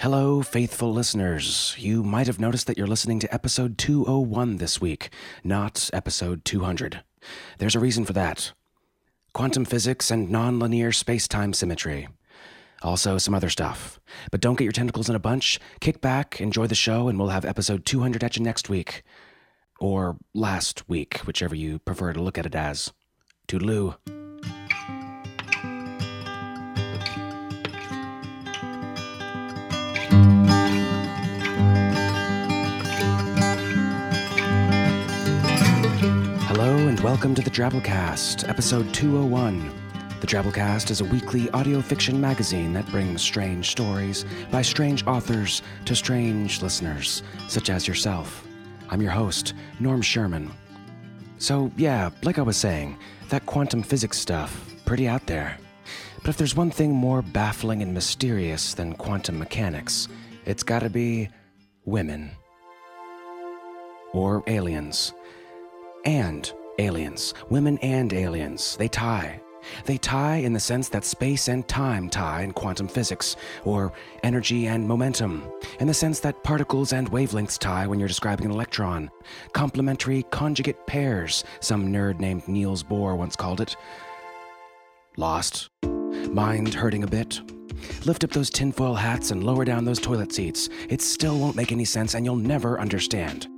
Hello, 0.00 0.40
faithful 0.40 0.94
listeners. 0.94 1.76
You 1.78 2.02
might 2.02 2.26
have 2.26 2.40
noticed 2.40 2.66
that 2.66 2.78
you're 2.78 2.86
listening 2.86 3.20
to 3.20 3.34
episode 3.34 3.76
201 3.76 4.56
this 4.56 4.80
week, 4.80 5.10
not 5.44 5.90
episode 5.92 6.42
200. 6.46 7.02
There's 7.58 7.74
a 7.74 7.80
reason 7.80 8.06
for 8.06 8.14
that 8.14 8.52
quantum 9.34 9.66
physics 9.66 10.10
and 10.10 10.30
nonlinear 10.30 10.94
space 10.94 11.28
time 11.28 11.52
symmetry. 11.52 12.08
Also, 12.80 13.18
some 13.18 13.34
other 13.34 13.50
stuff. 13.50 14.00
But 14.30 14.40
don't 14.40 14.56
get 14.56 14.64
your 14.64 14.72
tentacles 14.72 15.10
in 15.10 15.16
a 15.16 15.18
bunch. 15.18 15.60
Kick 15.80 16.00
back, 16.00 16.40
enjoy 16.40 16.66
the 16.66 16.74
show, 16.74 17.08
and 17.08 17.18
we'll 17.18 17.28
have 17.28 17.44
episode 17.44 17.84
200 17.84 18.24
at 18.24 18.38
you 18.38 18.42
next 18.42 18.70
week. 18.70 19.02
Or 19.80 20.16
last 20.32 20.88
week, 20.88 21.18
whichever 21.26 21.54
you 21.54 21.78
prefer 21.78 22.14
to 22.14 22.22
look 22.22 22.38
at 22.38 22.46
it 22.46 22.54
as. 22.54 22.90
Toodaloo. 23.46 23.96
Welcome 37.20 37.34
to 37.34 37.42
the 37.42 37.50
Drabblecast, 37.50 38.48
episode 38.48 38.94
201. 38.94 39.70
The 40.22 40.26
Drabblecast 40.26 40.90
is 40.90 41.02
a 41.02 41.04
weekly 41.04 41.50
audio 41.50 41.82
fiction 41.82 42.18
magazine 42.18 42.72
that 42.72 42.90
brings 42.90 43.20
strange 43.20 43.68
stories 43.68 44.24
by 44.50 44.62
strange 44.62 45.06
authors 45.06 45.60
to 45.84 45.94
strange 45.94 46.62
listeners, 46.62 47.22
such 47.46 47.68
as 47.68 47.86
yourself. 47.86 48.46
I'm 48.88 49.02
your 49.02 49.10
host, 49.10 49.52
Norm 49.80 50.00
Sherman. 50.00 50.50
So, 51.36 51.70
yeah, 51.76 52.08
like 52.22 52.38
I 52.38 52.42
was 52.42 52.56
saying, 52.56 52.96
that 53.28 53.44
quantum 53.44 53.82
physics 53.82 54.16
stuff, 54.18 54.72
pretty 54.86 55.06
out 55.06 55.26
there. 55.26 55.58
But 56.22 56.30
if 56.30 56.38
there's 56.38 56.56
one 56.56 56.70
thing 56.70 56.90
more 56.90 57.20
baffling 57.20 57.82
and 57.82 57.92
mysterious 57.92 58.72
than 58.72 58.94
quantum 58.94 59.38
mechanics, 59.38 60.08
it's 60.46 60.62
gotta 60.62 60.88
be 60.88 61.28
women. 61.84 62.30
Or 64.14 64.42
aliens. 64.46 65.12
And 66.06 66.50
aliens. 66.80 67.34
Women 67.50 67.78
and 67.78 68.12
aliens. 68.12 68.76
They 68.76 68.88
tie. 68.88 69.40
They 69.84 69.98
tie 69.98 70.36
in 70.36 70.52
the 70.52 70.60
sense 70.60 70.88
that 70.88 71.04
space 71.04 71.48
and 71.48 71.68
time 71.68 72.08
tie 72.08 72.42
in 72.42 72.52
quantum 72.52 72.88
physics, 72.88 73.36
or 73.64 73.92
energy 74.22 74.66
and 74.66 74.88
momentum, 74.88 75.44
in 75.80 75.86
the 75.86 75.94
sense 75.94 76.20
that 76.20 76.42
particles 76.42 76.92
and 76.92 77.10
wavelengths 77.10 77.58
tie 77.58 77.86
when 77.86 77.98
you're 77.98 78.08
describing 78.08 78.46
an 78.46 78.52
electron. 78.52 79.10
Complementary 79.52 80.22
conjugate 80.30 80.86
pairs, 80.86 81.44
some 81.60 81.92
nerd 81.92 82.20
named 82.20 82.48
Niels 82.48 82.82
Bohr 82.82 83.16
once 83.16 83.36
called 83.36 83.60
it. 83.60 83.76
Lost? 85.16 85.68
Mind 86.30 86.72
hurting 86.72 87.04
a 87.04 87.06
bit? 87.08 87.40
Lift 88.06 88.24
up 88.24 88.30
those 88.30 88.50
tinfoil 88.50 88.94
hats 88.94 89.30
and 89.30 89.44
lower 89.44 89.64
down 89.64 89.84
those 89.84 90.00
toilet 90.00 90.32
seats. 90.32 90.68
It 90.88 91.02
still 91.02 91.38
won't 91.38 91.56
make 91.56 91.72
any 91.72 91.84
sense 91.84 92.14
and 92.14 92.24
you'll 92.24 92.36
never 92.36 92.80
understand. 92.80 93.48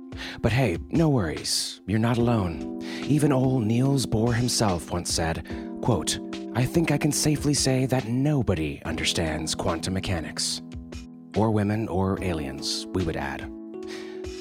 But 0.41 0.51
hey, 0.51 0.77
no 0.89 1.09
worries. 1.09 1.81
You're 1.87 1.99
not 1.99 2.17
alone. 2.17 2.81
Even 3.05 3.31
old 3.31 3.63
Niels 3.63 4.05
Bohr 4.05 4.33
himself 4.33 4.91
once 4.91 5.13
said, 5.13 5.47
quote, 5.81 6.19
I 6.55 6.65
think 6.65 6.91
I 6.91 6.97
can 6.97 7.11
safely 7.11 7.53
say 7.53 7.85
that 7.87 8.07
nobody 8.07 8.81
understands 8.85 9.55
quantum 9.55 9.93
mechanics. 9.93 10.61
Or 11.35 11.51
women 11.51 11.87
or 11.87 12.23
aliens, 12.23 12.85
we 12.93 13.03
would 13.03 13.17
add. 13.17 13.49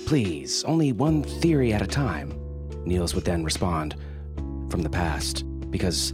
Please, 0.06 0.62
only 0.64 0.92
one 0.92 1.22
theory 1.22 1.72
at 1.72 1.80
a 1.80 1.86
time, 1.86 2.38
Niels 2.84 3.14
would 3.14 3.24
then 3.24 3.44
respond, 3.44 3.96
from 4.68 4.82
the 4.82 4.90
past, 4.90 5.44
because 5.70 6.12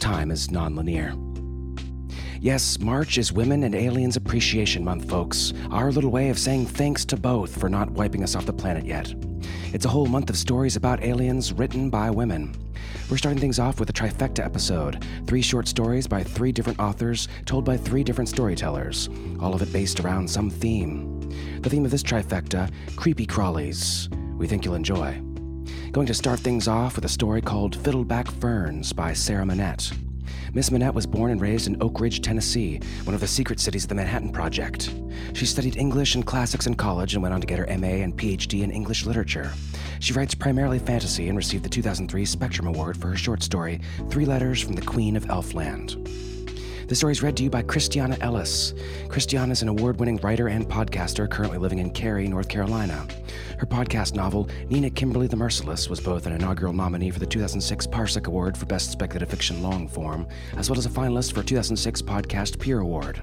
time 0.00 0.30
is 0.30 0.48
nonlinear. 0.48 1.27
Yes, 2.40 2.78
March 2.78 3.18
is 3.18 3.32
Women 3.32 3.64
and 3.64 3.74
Aliens 3.74 4.16
Appreciation 4.16 4.84
Month, 4.84 5.10
folks. 5.10 5.52
Our 5.72 5.90
little 5.90 6.10
way 6.10 6.28
of 6.28 6.38
saying 6.38 6.66
thanks 6.66 7.04
to 7.06 7.16
both 7.16 7.58
for 7.58 7.68
not 7.68 7.90
wiping 7.90 8.22
us 8.22 8.36
off 8.36 8.46
the 8.46 8.52
planet 8.52 8.86
yet. 8.86 9.12
It's 9.72 9.86
a 9.86 9.88
whole 9.88 10.06
month 10.06 10.30
of 10.30 10.36
stories 10.36 10.76
about 10.76 11.02
aliens 11.02 11.52
written 11.52 11.90
by 11.90 12.10
women. 12.10 12.54
We're 13.10 13.16
starting 13.16 13.40
things 13.40 13.58
off 13.58 13.80
with 13.80 13.90
a 13.90 13.92
trifecta 13.92 14.44
episode 14.44 15.04
three 15.26 15.42
short 15.42 15.66
stories 15.66 16.06
by 16.06 16.22
three 16.22 16.52
different 16.52 16.78
authors, 16.78 17.26
told 17.44 17.64
by 17.64 17.76
three 17.76 18.04
different 18.04 18.28
storytellers, 18.28 19.08
all 19.40 19.52
of 19.52 19.60
it 19.60 19.72
based 19.72 19.98
around 19.98 20.30
some 20.30 20.48
theme. 20.48 21.20
The 21.60 21.70
theme 21.70 21.84
of 21.84 21.90
this 21.90 22.04
trifecta 22.04 22.70
creepy 22.94 23.26
crawlies. 23.26 24.14
We 24.36 24.46
think 24.46 24.64
you'll 24.64 24.76
enjoy. 24.76 25.20
Going 25.90 26.06
to 26.06 26.14
start 26.14 26.38
things 26.38 26.68
off 26.68 26.94
with 26.94 27.04
a 27.04 27.08
story 27.08 27.42
called 27.42 27.76
Fiddleback 27.76 28.30
Ferns 28.30 28.92
by 28.92 29.12
Sarah 29.12 29.44
Monette. 29.44 29.90
Miss 30.54 30.70
Monette 30.70 30.94
was 30.94 31.06
born 31.06 31.30
and 31.30 31.40
raised 31.40 31.66
in 31.66 31.82
Oak 31.82 32.00
Ridge, 32.00 32.22
Tennessee, 32.22 32.80
one 33.04 33.14
of 33.14 33.20
the 33.20 33.26
secret 33.26 33.60
cities 33.60 33.84
of 33.84 33.88
the 33.90 33.94
Manhattan 33.94 34.32
Project. 34.32 34.94
She 35.34 35.46
studied 35.46 35.76
English 35.76 36.14
and 36.14 36.24
classics 36.24 36.66
in 36.66 36.74
college 36.74 37.14
and 37.14 37.22
went 37.22 37.34
on 37.34 37.40
to 37.40 37.46
get 37.46 37.58
her 37.58 37.66
MA 37.78 38.02
and 38.02 38.16
PhD 38.16 38.62
in 38.62 38.70
English 38.70 39.04
literature. 39.04 39.52
She 40.00 40.12
writes 40.12 40.34
primarily 40.34 40.78
fantasy 40.78 41.28
and 41.28 41.36
received 41.36 41.64
the 41.64 41.68
2003 41.68 42.24
Spectrum 42.24 42.66
Award 42.66 42.96
for 42.96 43.08
her 43.08 43.16
short 43.16 43.42
story, 43.42 43.80
Three 44.08 44.24
Letters 44.24 44.62
from 44.62 44.74
the 44.74 44.82
Queen 44.82 45.16
of 45.16 45.24
Elfland. 45.26 45.96
The 46.88 46.94
story 46.94 47.12
is 47.12 47.22
read 47.22 47.36
to 47.36 47.42
you 47.42 47.50
by 47.50 47.60
Christiana 47.60 48.16
Ellis. 48.22 48.72
Christiana 49.10 49.52
is 49.52 49.60
an 49.60 49.68
award 49.68 50.00
winning 50.00 50.16
writer 50.22 50.48
and 50.48 50.66
podcaster 50.66 51.28
currently 51.28 51.58
living 51.58 51.80
in 51.80 51.90
Cary, 51.90 52.26
North 52.26 52.48
Carolina. 52.48 53.06
Her 53.58 53.66
podcast 53.66 54.14
novel, 54.14 54.48
Nina 54.70 54.88
Kimberly 54.88 55.26
the 55.26 55.36
Merciless, 55.36 55.90
was 55.90 56.00
both 56.00 56.24
an 56.24 56.32
inaugural 56.32 56.72
nominee 56.72 57.10
for 57.10 57.18
the 57.18 57.26
2006 57.26 57.86
Parsec 57.88 58.26
Award 58.26 58.56
for 58.56 58.64
Best 58.64 58.90
Speculative 58.90 59.28
Fiction 59.28 59.62
Long 59.62 59.86
Form, 59.86 60.26
as 60.56 60.70
well 60.70 60.78
as 60.78 60.86
a 60.86 60.88
finalist 60.88 61.34
for 61.34 61.42
2006 61.42 62.00
Podcast 62.00 62.58
Peer 62.58 62.80
Award. 62.80 63.20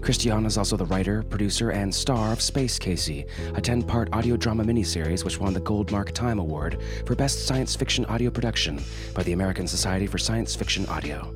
Christiana 0.00 0.46
is 0.46 0.56
also 0.56 0.78
the 0.78 0.86
writer, 0.86 1.22
producer, 1.22 1.68
and 1.68 1.94
star 1.94 2.32
of 2.32 2.40
Space 2.40 2.78
Casey, 2.78 3.26
a 3.54 3.60
10 3.60 3.82
part 3.82 4.08
audio 4.14 4.38
drama 4.38 4.64
miniseries 4.64 5.22
which 5.22 5.38
won 5.38 5.52
the 5.52 5.60
Goldmark 5.60 6.12
Time 6.12 6.38
Award 6.38 6.80
for 7.04 7.14
Best 7.14 7.46
Science 7.46 7.76
Fiction 7.76 8.06
Audio 8.06 8.30
Production 8.30 8.82
by 9.14 9.22
the 9.22 9.32
American 9.32 9.68
Society 9.68 10.06
for 10.06 10.16
Science 10.16 10.56
Fiction 10.56 10.86
Audio. 10.86 11.30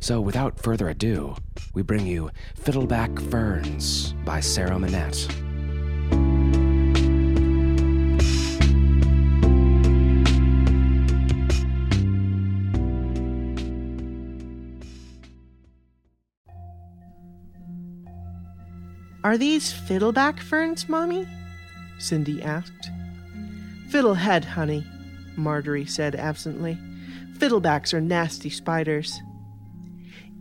So, 0.00 0.20
without 0.20 0.58
further 0.60 0.88
ado, 0.88 1.36
we 1.74 1.82
bring 1.82 2.06
you 2.06 2.30
Fiddleback 2.54 3.18
Ferns 3.30 4.12
by 4.24 4.40
Sarah 4.40 4.78
Monette. 4.78 5.28
Are 19.26 19.36
these 19.36 19.72
fiddleback 19.72 20.38
ferns, 20.38 20.88
Mommy? 20.88 21.26
Cindy 21.98 22.40
asked. 22.40 22.90
Fiddlehead, 23.90 24.44
honey, 24.44 24.86
Marjorie 25.36 25.84
said 25.84 26.14
absently. 26.14 26.78
Fiddlebacks 27.36 27.92
are 27.92 28.00
nasty 28.00 28.50
spiders. 28.50 29.20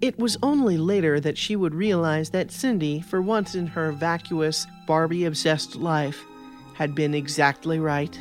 It 0.02 0.20
was 0.20 0.38
only 0.44 0.78
later 0.78 1.20
that 1.22 1.38
she 1.38 1.56
would 1.56 1.74
realize 1.74 2.30
that 2.32 2.52
Cindy, 2.52 3.00
for 3.02 3.22
once 3.22 3.56
in 3.56 3.68
her 3.68 3.92
vacuous, 3.92 4.68
Barbie 4.86 5.26
obsessed 5.26 5.76
life, 5.76 6.24
had 6.74 6.94
been 6.94 7.14
exactly 7.14 7.80
right. 7.80 8.20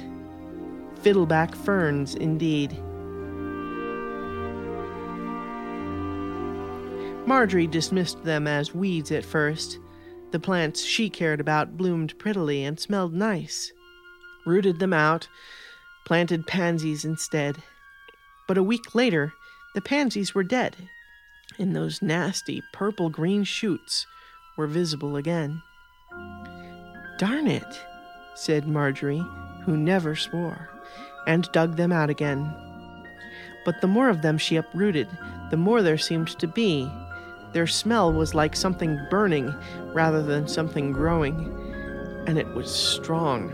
Fiddleback 1.03 1.55
ferns, 1.55 2.15
indeed. 2.15 2.79
Marjorie 7.27 7.67
dismissed 7.67 8.23
them 8.23 8.47
as 8.47 8.75
weeds 8.75 9.11
at 9.11 9.25
first. 9.25 9.79
The 10.31 10.39
plants 10.39 10.85
she 10.85 11.11
cared 11.11 11.41
about 11.41 11.77
bloomed 11.77 12.19
prettily 12.19 12.65
and 12.65 12.79
smelled 12.79 13.15
nice. 13.15 13.73
Rooted 14.47 14.79
them 14.79 14.93
out, 14.93 15.29
planted 16.07 16.47
pansies 16.47 17.05
instead. 17.05 17.63
But 18.47 18.59
a 18.59 18.63
week 18.63 18.95
later, 18.95 19.33
the 19.75 19.81
pansies 19.81 20.35
were 20.35 20.45
dead, 20.45 20.77
and 21.59 21.75
those 21.75 22.03
nasty 22.03 22.63
purple 22.73 23.09
green 23.09 23.45
shoots 23.45 24.07
were 24.57 24.67
visible 24.67 25.17
again. 25.17 25.63
Darn 27.19 27.47
it, 27.47 27.81
said 28.35 28.67
Marjorie, 28.67 29.25
who 29.65 29.77
never 29.77 30.17
swore, 30.17 30.69
and 31.27 31.51
dug 31.53 31.77
them 31.77 31.93
out 31.93 32.11
again. 32.11 32.53
But 33.65 33.81
the 33.81 33.87
more 33.87 34.09
of 34.09 34.23
them 34.23 34.39
she 34.39 34.57
uprooted, 34.57 35.09
the 35.51 35.57
more 35.57 35.83
there 35.83 35.99
seemed 35.99 36.39
to 36.39 36.47
be. 36.47 36.91
Their 37.53 37.67
smell 37.67 38.13
was 38.13 38.35
like 38.35 38.57
something 38.57 38.99
burning 39.11 39.55
rather 39.93 40.23
than 40.23 40.49
something 40.49 40.93
growing, 40.93 41.37
and 42.27 42.39
it 42.39 42.49
was 42.55 42.75
strong. 42.75 43.53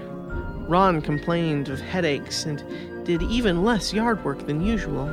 Ron 0.69 1.03
complained 1.03 1.69
of 1.69 1.81
headaches 1.81 2.45
and 2.45 2.65
did 3.05 3.23
even 3.23 3.65
less 3.65 3.93
yard 3.93 4.25
work 4.25 4.47
than 4.47 4.65
usual. 4.65 5.07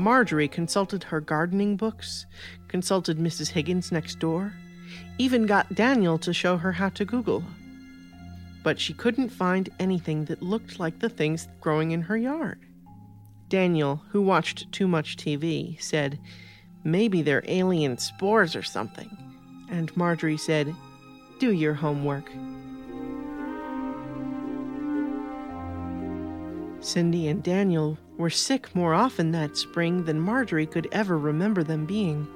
Marjorie 0.00 0.48
consulted 0.48 1.04
her 1.04 1.20
gardening 1.20 1.76
books, 1.76 2.26
consulted 2.68 3.18
Mrs. 3.18 3.50
Higgins 3.50 3.92
next 3.92 4.18
door, 4.18 4.54
even 5.18 5.46
got 5.46 5.74
Daniel 5.74 6.18
to 6.18 6.32
show 6.32 6.56
her 6.56 6.72
how 6.72 6.88
to 6.88 7.04
Google. 7.04 7.44
But 8.62 8.80
she 8.80 8.94
couldn't 8.94 9.28
find 9.28 9.68
anything 9.78 10.24
that 10.24 10.42
looked 10.42 10.80
like 10.80 10.98
the 10.98 11.08
things 11.08 11.48
growing 11.60 11.90
in 11.90 12.02
her 12.02 12.16
yard. 12.16 12.60
Daniel, 13.48 14.02
who 14.10 14.22
watched 14.22 14.72
too 14.72 14.88
much 14.88 15.16
TV, 15.16 15.80
said, 15.82 16.18
Maybe 16.82 17.20
they're 17.20 17.44
alien 17.46 17.98
spores 17.98 18.56
or 18.56 18.62
something. 18.62 19.10
And 19.68 19.94
Marjorie 19.96 20.38
said, 20.38 20.74
Do 21.38 21.52
your 21.52 21.74
homework. 21.74 22.30
Cindy 26.80 27.28
and 27.28 27.42
Daniel 27.42 27.98
were 28.16 28.30
sick 28.30 28.74
more 28.74 28.94
often 28.94 29.32
that 29.32 29.56
spring 29.56 30.04
than 30.04 30.18
Marjorie 30.18 30.66
could 30.66 30.88
ever 30.92 31.18
remember 31.18 31.62
them 31.62 31.84
being. 31.84 32.26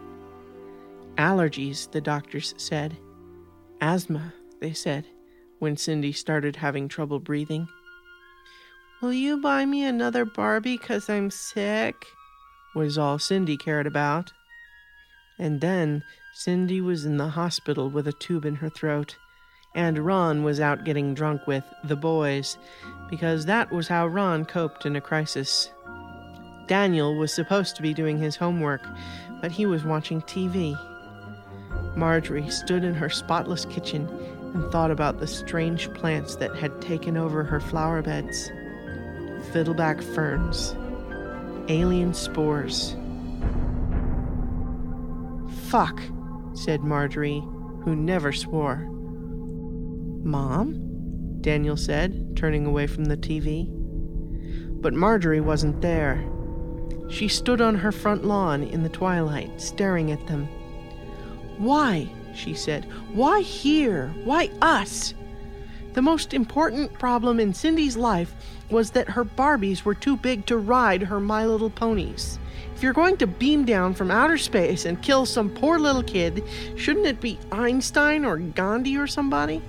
Allergies, 1.17 1.91
the 1.91 2.01
doctors 2.01 2.55
said. 2.57 2.97
Asthma, 3.81 4.35
they 4.61 4.73
said, 4.73 5.07
when 5.59 5.77
Cindy 5.77 6.13
started 6.13 6.57
having 6.57 6.89
trouble 6.89 7.21
breathing. 7.21 7.69
Will 9.01 9.13
you 9.13 9.41
buy 9.41 9.65
me 9.65 9.85
another 9.85 10.25
Barbie 10.25 10.79
because 10.79 11.09
I'm 11.09 11.31
sick? 11.31 11.95
was 12.75 12.99
all 12.99 13.19
Cindy 13.19 13.57
cared 13.57 13.87
about. 13.87 14.33
And 15.39 15.61
then 15.61 16.03
Cindy 16.33 16.81
was 16.81 17.05
in 17.05 17.17
the 17.17 17.29
hospital 17.29 17.89
with 17.89 18.09
a 18.09 18.13
tube 18.13 18.45
in 18.45 18.57
her 18.57 18.69
throat, 18.69 19.17
and 19.75 19.99
Ron 19.99 20.45
was 20.45 20.61
out 20.61 20.85
getting 20.85 21.15
drunk 21.15 21.47
with 21.47 21.65
the 21.83 21.97
boys, 21.97 22.59
because 23.09 23.47
that 23.47 23.71
was 23.71 23.89
how 23.89 24.07
Ron 24.07 24.45
coped 24.45 24.87
in 24.87 24.97
a 24.97 25.01
crisis. 25.01 25.71
Daniel 26.67 27.17
was 27.17 27.33
supposed 27.33 27.77
to 27.77 27.83
be 27.83 27.93
doing 27.93 28.19
his 28.19 28.37
homework, 28.37 28.83
but 29.41 29.53
he 29.53 29.67
was 29.67 29.85
watching 29.85 30.23
TV. 30.23 30.79
Marjorie 31.97 32.49
stood 32.51 32.85
in 32.85 32.95
her 32.95 33.11
spotless 33.11 33.65
kitchen 33.67 34.09
and 34.55 34.71
thought 34.71 34.91
about 34.91 35.19
the 35.19 35.27
strange 35.27 35.93
plants 35.95 36.37
that 36.37 36.55
had 36.57 36.81
taken 36.81 37.17
over 37.17 37.45
her 37.45 37.61
flower 37.61 38.03
beds 38.03 38.51
fiddleback 39.53 40.01
ferns, 40.01 40.75
alien 41.69 42.15
spores. 42.15 42.97
Fuck, 45.69 46.01
said 46.55 46.81
Marjorie, 46.81 47.43
who 47.85 47.95
never 47.95 48.33
swore. 48.33 48.89
Mom? 50.25 51.41
Daniel 51.41 51.77
said, 51.77 52.37
turning 52.37 52.67
away 52.67 52.87
from 52.87 53.05
the 53.05 53.17
TV. 53.17 53.69
But 54.81 54.95
Marjorie 54.95 55.41
wasn't 55.41 55.81
there. 55.81 56.25
She 57.09 57.29
stood 57.29 57.61
on 57.61 57.75
her 57.75 57.93
front 57.93 58.25
lawn 58.25 58.63
in 58.63 58.83
the 58.83 58.89
twilight, 58.89 59.61
staring 59.61 60.11
at 60.11 60.27
them. 60.27 60.49
Why? 61.59 62.09
she 62.35 62.55
said. 62.55 62.87
Why 63.13 63.41
here? 63.41 64.13
Why 64.25 64.51
us? 64.61 65.15
The 65.93 66.03
most 66.03 66.35
important 66.35 66.93
problem 66.95 67.39
in 67.39 67.55
Cindy's 67.55 67.97
life 67.97 68.35
was 68.71 68.91
that 68.91 69.11
her 69.11 69.25
Barbies 69.25 69.85
were 69.85 69.95
too 69.95 70.17
big 70.17 70.45
to 70.47 70.57
ride 70.57 71.03
her 71.03 71.21
My 71.21 71.47
Little 71.47 71.71
Ponies. 71.71 72.39
If 72.75 72.83
you're 72.83 72.93
going 72.93 73.17
to 73.19 73.27
beam 73.27 73.65
down 73.65 73.95
from 73.95 74.11
outer 74.11 74.39
space 74.39 74.85
and 74.85 75.01
kill 75.01 75.27
some 75.27 75.51
poor 75.51 75.79
little 75.79 76.03
kid, 76.03 76.43
shouldn't 76.77 77.07
it 77.07 77.21
be 77.21 77.39
Einstein 77.53 78.25
or 78.25 78.39
Gandhi 78.39 78.97
or 78.97 79.07
somebody? 79.07 79.63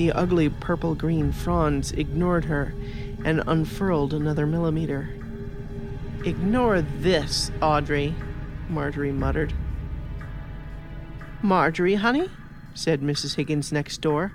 The 0.00 0.12
ugly 0.12 0.48
purple 0.48 0.94
green 0.94 1.30
fronds 1.30 1.92
ignored 1.92 2.46
her 2.46 2.72
and 3.22 3.42
unfurled 3.46 4.14
another 4.14 4.46
millimeter. 4.46 5.10
Ignore 6.24 6.80
this, 6.80 7.50
Audrey, 7.60 8.14
Marjorie 8.70 9.12
muttered. 9.12 9.52
Marjorie, 11.42 11.96
honey, 11.96 12.30
said 12.72 13.02
Mrs. 13.02 13.34
Higgins 13.34 13.72
next 13.72 13.98
door. 13.98 14.32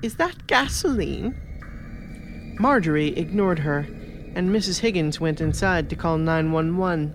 Is 0.00 0.14
that 0.18 0.46
gasoline? 0.46 1.34
Marjorie 2.60 3.18
ignored 3.18 3.58
her, 3.58 3.78
and 4.36 4.50
Mrs. 4.50 4.78
Higgins 4.78 5.18
went 5.18 5.40
inside 5.40 5.90
to 5.90 5.96
call 5.96 6.18
911. 6.18 7.12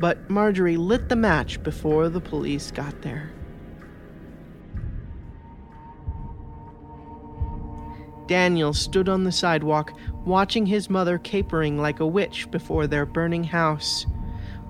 But 0.00 0.28
Marjorie 0.28 0.78
lit 0.78 1.08
the 1.08 1.14
match 1.14 1.62
before 1.62 2.08
the 2.08 2.20
police 2.20 2.72
got 2.72 3.02
there. 3.02 3.30
Daniel 8.26 8.72
stood 8.72 9.08
on 9.08 9.24
the 9.24 9.32
sidewalk, 9.32 9.92
watching 10.24 10.66
his 10.66 10.88
mother 10.88 11.18
capering 11.18 11.78
like 11.78 12.00
a 12.00 12.06
witch 12.06 12.50
before 12.50 12.86
their 12.86 13.04
burning 13.04 13.44
house, 13.44 14.06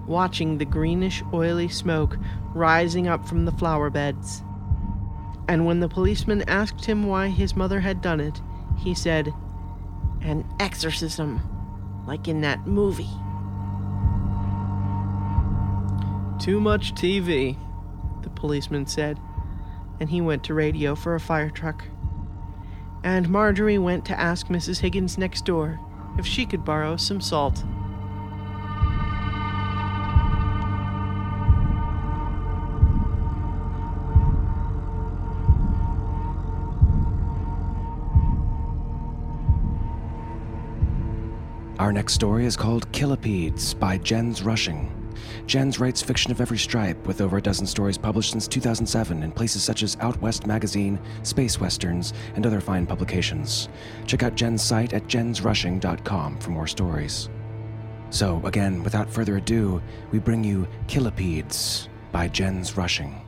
watching 0.07 0.59
the 0.59 0.65
greenish, 0.65 1.23
oily 1.33 1.69
smoke 1.69 2.17
rising 2.53 3.07
up 3.07 3.27
from 3.27 3.45
the 3.45 3.53
flower 3.53 3.91
beds. 3.91 4.43
And 5.49 5.67
when 5.67 5.81
the 5.81 5.89
policeman 5.89 6.43
asked 6.49 6.85
him 6.85 7.07
why 7.07 7.29
his 7.29 7.55
mother 7.55 7.81
had 7.81 8.01
done 8.01 8.21
it, 8.21 8.41
he 8.79 8.95
said, 8.95 9.33
An 10.23 10.45
exorcism, 10.59 11.41
like 12.07 12.27
in 12.27 12.41
that 12.41 12.67
movie. 12.67 13.11
Too 16.41 16.61
much 16.61 16.95
TV, 16.95 17.57
the 18.23 18.31
policeman 18.31 18.87
said, 18.87 19.21
and 20.01 20.11
he 20.11 20.21
went 20.21 20.43
to 20.45 20.55
radio 20.55 20.95
for 20.95 21.15
a 21.15 21.21
fire 21.21 21.51
truck 21.51 21.85
and 23.05 23.29
Marjorie 23.29 23.79
went 23.79 24.07
to 24.07 24.19
ask 24.19 24.49
Mrs. 24.49 24.81
Higgins 24.81 25.19
next 25.19 25.45
door 25.45 25.79
if 26.19 26.27
she 26.27 26.47
could 26.47 26.65
borrow 26.65 26.97
some 26.97 27.21
salt. 27.21 27.63
Our 41.79 41.93
next 41.93 42.15
story 42.15 42.47
is 42.47 42.57
called 42.57 42.91
Killipedes 42.93 43.75
by 43.75 43.99
Jens 43.99 44.43
Rushing. 44.43 45.04
Jens 45.47 45.79
writes 45.79 46.03
fiction 46.03 46.31
of 46.31 46.41
every 46.41 46.59
stripe, 46.59 47.07
with 47.07 47.21
over 47.21 47.37
a 47.37 47.43
dozen 47.43 47.67
stories 47.67 47.99
published 47.99 48.33
since 48.33 48.49
2007 48.49 49.23
in 49.23 49.33
places 49.33 49.63
such 49.63 49.83
as 49.83 49.97
Out 50.01 50.21
West 50.21 50.47
Magazine, 50.47 50.99
Space 51.23 51.61
Westerns, 51.61 52.13
and 52.35 52.47
other 52.47 52.61
fine 52.61 52.87
publications. 52.87 53.69
Check 54.07 54.23
out 54.23 54.35
Jen's 54.35 54.63
site 54.63 54.93
at 54.93 55.05
jensrushing.com 55.05 56.39
for 56.39 56.51
more 56.51 56.67
stories. 56.67 57.29
So, 58.11 58.41
again, 58.45 58.83
without 58.83 59.11
further 59.11 59.39
ado, 59.39 59.83
we 60.13 60.19
bring 60.19 60.45
you 60.45 60.69
Killipedes 60.87 61.89
by 62.13 62.29
Jens 62.29 62.77
Rushing. 62.77 63.21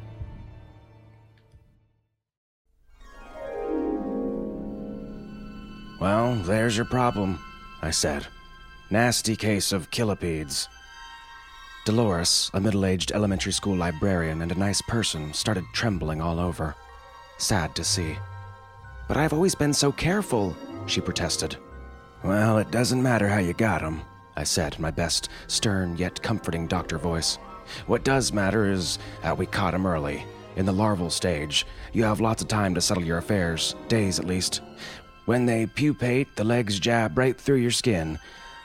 Well, 5.99 6.35
there's 6.37 6.77
your 6.77 6.85
problem, 6.85 7.39
I 7.83 7.91
said. 7.91 8.27
Nasty 8.91 9.35
case 9.35 9.73
of 9.73 9.91
killipedes. 9.91 10.69
Dolores, 11.87 12.51
a 12.53 12.61
middle 12.61 12.85
aged 12.85 13.13
elementary 13.13 13.53
school 13.53 13.77
librarian 13.77 14.43
and 14.43 14.51
a 14.51 14.59
nice 14.59 14.83
person, 14.83 15.33
started 15.33 15.65
trembling 15.73 16.21
all 16.21 16.41
over. 16.41 16.75
Sad 17.39 17.77
to 17.77 17.85
see. 17.85 18.17
But 19.07 19.17
I've 19.17 19.33
always 19.33 19.55
been 19.55 19.73
so 19.73 19.93
careful, 19.93 20.57
she 20.87 21.01
protested. 21.01 21.57
Well, 22.25 22.59
it 22.59 22.73
doesn't 22.73 23.01
matter 23.01 23.29
how 23.29 23.39
you 23.39 23.53
got 23.53 23.85
'em, 23.85 24.03
I 24.37 24.43
said 24.43 24.75
in 24.75 24.83
my 24.83 24.91
best 24.91 25.29
stern 25.47 25.97
yet 25.97 26.21
comforting 26.21 26.67
doctor 26.67 26.99
voice. 26.99 27.39
What 27.87 28.03
does 28.03 28.33
matter 28.33 28.69
is 28.69 28.99
how 29.23 29.37
we 29.37 29.47
caught 29.47 29.75
'em 29.75 29.87
early. 29.87 30.27
In 30.57 30.67
the 30.67 30.73
larval 30.73 31.11
stage, 31.11 31.65
you 31.93 32.03
have 32.03 32.19
lots 32.21 32.43
of 32.43 32.49
time 32.49 32.75
to 32.75 32.81
settle 32.81 33.05
your 33.05 33.19
affairs, 33.19 33.77
days 33.87 34.19
at 34.19 34.27
least. 34.27 34.61
When 35.27 35.47
they 35.47 35.67
pupate, 35.67 36.35
the 36.35 36.43
legs 36.43 36.81
jab 36.81 37.17
right 37.17 37.41
through 37.41 37.59
your 37.59 37.71
skin. 37.71 38.19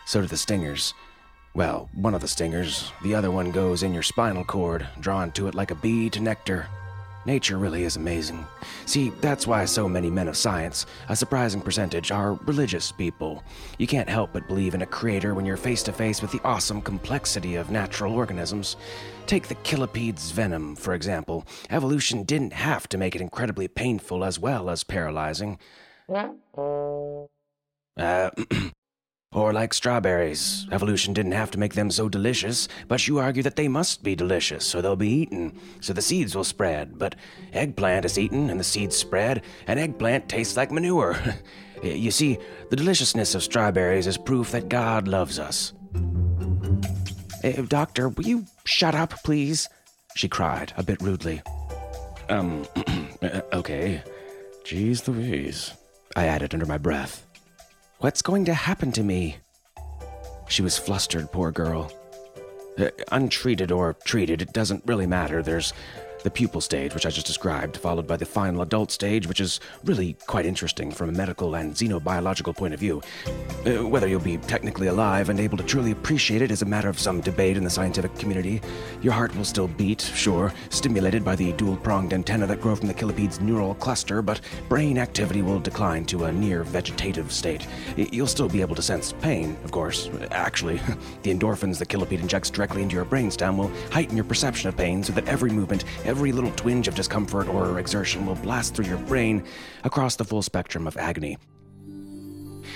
So 0.08 0.22
do 0.22 0.28
the 0.28 0.38
stingers. 0.38 0.96
Well, 1.54 1.90
one 1.94 2.16
of 2.16 2.22
the 2.22 2.28
stingers, 2.30 2.92
the 3.04 3.14
other 3.14 3.30
one 3.30 3.52
goes 3.52 3.84
in 3.84 3.94
your 3.94 4.04
spinal 4.04 4.46
cord, 4.46 4.88
drawn 5.02 5.32
to 5.34 5.48
it 5.48 5.56
like 5.56 5.72
a 5.72 5.76
bee 5.76 6.10
to 6.12 6.22
nectar. 6.22 6.68
Nature 7.26 7.58
really 7.58 7.84
is 7.84 7.98
amazing. 7.98 8.48
See, 8.86 9.10
that's 9.22 9.46
why 9.46 9.66
so 9.66 9.88
many 9.88 10.10
men 10.10 10.28
of 10.28 10.38
science, 10.38 10.88
a 11.10 11.16
surprising 11.16 11.62
percentage, 11.62 12.10
are 12.10 12.34
religious 12.46 12.92
people. 12.92 13.44
You 13.78 13.86
can't 13.86 14.10
help 14.10 14.32
but 14.34 14.48
believe 14.48 14.74
in 14.74 14.82
a 14.82 14.88
creator 14.88 15.36
when 15.36 15.46
you're 15.46 15.58
face 15.58 15.84
to 15.84 15.92
face 15.94 16.22
with 16.22 16.32
the 16.32 16.42
awesome 16.44 16.82
complexity 16.82 17.56
of 17.58 17.70
natural 17.70 18.14
organisms. 18.14 18.76
Take 19.28 19.48
the 19.48 19.56
killipede's 19.56 20.32
venom, 20.32 20.76
for 20.76 20.96
example. 20.96 21.46
Evolution 21.70 22.24
didn't 22.24 22.54
have 22.54 22.90
to 22.90 22.98
make 22.98 23.14
it 23.16 23.22
incredibly 23.22 23.68
painful 23.68 24.24
as 24.24 24.40
well 24.40 24.70
as 24.70 24.84
paralyzing. 24.84 25.60
Uh, 27.98 28.32
Or 29.34 29.54
like 29.54 29.74
strawberries, 29.74 30.68
evolution 30.74 31.14
didn't 31.14 31.32
have 31.32 31.52
to 31.52 31.58
make 31.58 31.74
them 31.74 31.90
so 31.90 32.10
delicious, 32.10 32.68
but 32.90 33.08
you 33.08 33.18
argue 33.18 33.42
that 33.44 33.56
they 33.56 33.70
must 33.70 34.04
be 34.04 34.14
delicious, 34.14 34.76
or 34.76 34.82
they'll 34.82 34.98
be 34.98 35.08
eaten, 35.08 35.58
so 35.80 35.94
the 35.94 36.02
seeds 36.02 36.36
will 36.36 36.44
spread. 36.44 37.00
But 37.00 37.16
eggplant 37.54 38.04
is 38.04 38.20
eaten, 38.20 38.50
and 38.50 38.60
the 38.60 38.66
seeds 38.66 38.98
spread, 38.98 39.44
and 39.68 39.80
eggplant 39.80 40.28
tastes 40.28 40.58
like 40.58 40.70
manure. 40.70 41.18
you 41.82 42.12
see, 42.12 42.40
the 42.70 42.76
deliciousness 42.76 43.34
of 43.34 43.42
strawberries 43.42 44.06
is 44.06 44.18
proof 44.18 44.52
that 44.52 44.68
God 44.68 45.08
loves 45.08 45.40
us. 45.40 45.72
Uh, 47.42 47.62
doctor, 47.70 48.10
will 48.10 48.26
you 48.26 48.46
shut 48.66 48.96
up, 48.96 49.14
please? 49.24 49.70
She 50.14 50.28
cried, 50.28 50.74
a 50.76 50.84
bit 50.84 51.02
rudely. 51.02 51.42
Um, 52.28 52.66
okay. 53.54 54.04
Jeez 54.66 55.08
Louise, 55.08 55.72
I 56.18 56.26
added 56.26 56.54
under 56.54 56.66
my 56.66 56.78
breath. 56.78 57.26
What's 58.02 58.24
going 58.24 58.46
to 58.46 58.54
happen 58.56 58.92
to 58.94 59.04
me? 59.04 59.38
She 60.48 60.64
was 60.64 60.76
flustered, 60.76 61.32
poor 61.32 61.52
girl. 61.52 61.94
Uh, 62.76 62.90
untreated 63.12 63.72
or 63.72 63.94
treated, 63.94 64.42
it 64.42 64.54
doesn't 64.54 64.82
really 64.88 65.06
matter. 65.06 65.44
There's 65.44 65.72
the 66.24 66.30
pupal 66.30 66.62
stage, 66.62 66.94
which 66.94 67.06
I 67.06 67.10
just 67.10 67.28
described, 67.28 67.78
followed 67.78 68.08
by 68.08 68.18
the 68.18 68.26
final 68.26 68.62
adult 68.62 68.92
stage, 68.92 69.28
which 69.28 69.40
is 69.40 69.60
really 69.84 70.16
quite 70.28 70.46
interesting 70.46 70.92
from 70.92 71.10
a 71.10 71.12
medical 71.12 71.56
and 71.56 71.74
xenobiological 71.74 72.56
point 72.56 72.74
of 72.74 72.80
view. 72.80 73.02
Uh, 73.66 73.88
whether 73.88 74.08
you'll 74.08 74.20
be 74.20 74.38
technically 74.38 74.88
alive 74.88 75.30
and 75.30 75.40
able 75.40 75.58
to 75.58 75.64
truly 75.64 75.92
appreciate 75.92 76.42
it 76.42 76.52
is 76.52 76.62
a 76.62 76.66
matter 76.66 76.90
of 76.90 77.00
some 77.00 77.22
debate 77.22 77.58
in 77.58 77.64
the 77.64 77.70
scientific 77.70 78.16
community. 78.18 78.62
Your 79.02 79.14
heart 79.14 79.36
will 79.36 79.46
still 79.46 79.68
beat, 79.68 80.02
sure, 80.02 80.54
stimulated 80.70 81.24
by 81.24 81.36
the 81.36 81.52
dual 81.54 81.78
pronged 81.78 82.14
antenna 82.14 82.48
that 82.48 82.62
grow 82.62 82.76
from 82.76 82.88
the 82.88 82.94
killipede's 82.94 83.40
neural 83.40 83.76
cluster, 83.76 84.22
but 84.22 84.42
brain 84.70 84.98
activity 84.98 85.42
will 85.42 85.60
decline 85.60 86.06
to 86.06 86.26
a 86.26 86.32
near 86.32 86.64
vegetative 86.64 87.32
state. 87.32 87.68
You'll 87.96 88.28
still 88.28 88.50
be 88.50 88.62
able 88.62 88.76
to 88.76 88.82
sense 88.82 89.14
pain, 89.22 89.58
of 89.64 89.72
course. 89.72 90.10
Actually, 90.32 90.78
the 91.24 91.34
endorphins 91.34 91.78
the 91.78 91.86
killipede 91.86 92.20
injects 92.20 92.50
directly 92.50 92.82
into 92.82 92.96
your 92.96 93.06
brainstem 93.06 93.58
will 93.58 93.72
heighten 93.92 94.16
your 94.16 94.26
perception 94.26 94.70
of 94.70 94.78
pain 94.78 95.04
so 95.04 95.14
that 95.14 95.28
every 95.28 95.52
movement, 95.52 95.86
every 96.12 96.34
little 96.34 96.52
twinge 96.58 96.90
of 96.90 96.94
discomfort 96.94 97.48
or 97.48 97.80
exertion 97.80 98.26
will 98.26 98.36
blast 98.36 98.76
through 98.76 98.84
your 98.84 98.98
brain 98.98 99.42
across 99.86 100.18
the 100.18 100.26
full 100.26 100.42
spectrum 100.42 100.86
of 100.86 100.98
agony. 100.98 101.38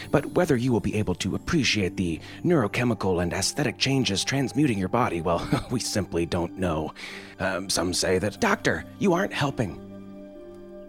But 0.10 0.26
whether 0.36 0.56
you 0.56 0.72
will 0.72 0.80
be 0.80 0.96
able 0.96 1.16
to 1.16 1.36
appreciate 1.36 1.98
the 1.98 2.22
neurochemical 2.46 3.22
and 3.22 3.34
aesthetic 3.34 3.78
changes 3.78 4.24
transmuting 4.24 4.78
your 4.78 4.88
body, 4.88 5.20
well, 5.20 5.46
we 5.70 5.82
simply 5.82 6.26
don't 6.26 6.58
know. 6.58 6.94
Um, 7.38 7.70
some 7.70 7.94
say 7.94 8.20
that, 8.20 8.40
Doctor, 8.40 8.86
you 9.00 9.12
aren't 9.12 9.34
helping. 9.34 9.82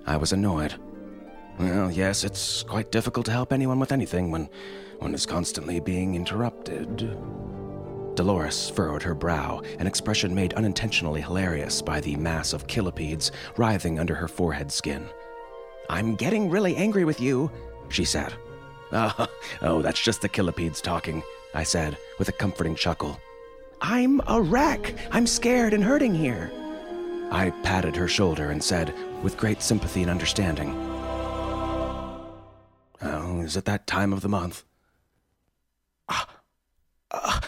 I 0.06 0.16
was 0.16 0.32
annoyed. 0.32 0.72
Well, 1.58 1.90
yes, 1.90 2.22
it's 2.22 2.62
quite 2.62 2.92
difficult 2.92 3.26
to 3.26 3.32
help 3.32 3.52
anyone 3.52 3.80
with 3.80 3.90
anything 3.90 4.30
when 4.30 4.48
one 5.00 5.14
is 5.14 5.26
constantly 5.26 5.80
being 5.80 6.14
interrupted. 6.14 7.18
Dolores 8.16 8.70
furrowed 8.70 9.02
her 9.02 9.14
brow, 9.14 9.60
an 9.78 9.86
expression 9.86 10.34
made 10.34 10.54
unintentionally 10.54 11.20
hilarious 11.20 11.80
by 11.82 12.00
the 12.00 12.16
mass 12.16 12.52
of 12.52 12.66
killipedes 12.66 13.30
writhing 13.56 14.00
under 14.00 14.14
her 14.14 14.26
forehead 14.26 14.72
skin. 14.72 15.08
I'm 15.88 16.16
getting 16.16 16.50
really 16.50 16.74
angry 16.76 17.04
with 17.04 17.20
you, 17.20 17.50
she 17.88 18.04
said. 18.04 18.34
Oh, 18.92 19.26
oh, 19.62 19.82
that's 19.82 20.00
just 20.00 20.22
the 20.22 20.28
killipedes 20.28 20.80
talking, 20.80 21.20
I 21.54 21.64
said, 21.64 21.98
with 22.20 22.28
a 22.28 22.32
comforting 22.32 22.76
chuckle. 22.76 23.18
I'm 23.80 24.20
a 24.28 24.40
wreck. 24.40 24.94
I'm 25.10 25.26
scared 25.26 25.74
and 25.74 25.82
hurting 25.82 26.14
here. 26.14 26.52
I 27.32 27.50
patted 27.64 27.96
her 27.96 28.06
shoulder 28.06 28.50
and 28.52 28.62
said, 28.62 28.94
with 29.24 29.36
great 29.36 29.60
sympathy 29.60 30.02
and 30.02 30.10
understanding, 30.10 30.70
Oh, 33.02 33.40
is 33.40 33.56
it 33.56 33.64
that 33.64 33.88
time 33.88 34.12
of 34.12 34.20
the 34.20 34.28
month? 34.28 34.64
Uh, 36.08 36.24
uh, 37.10 37.40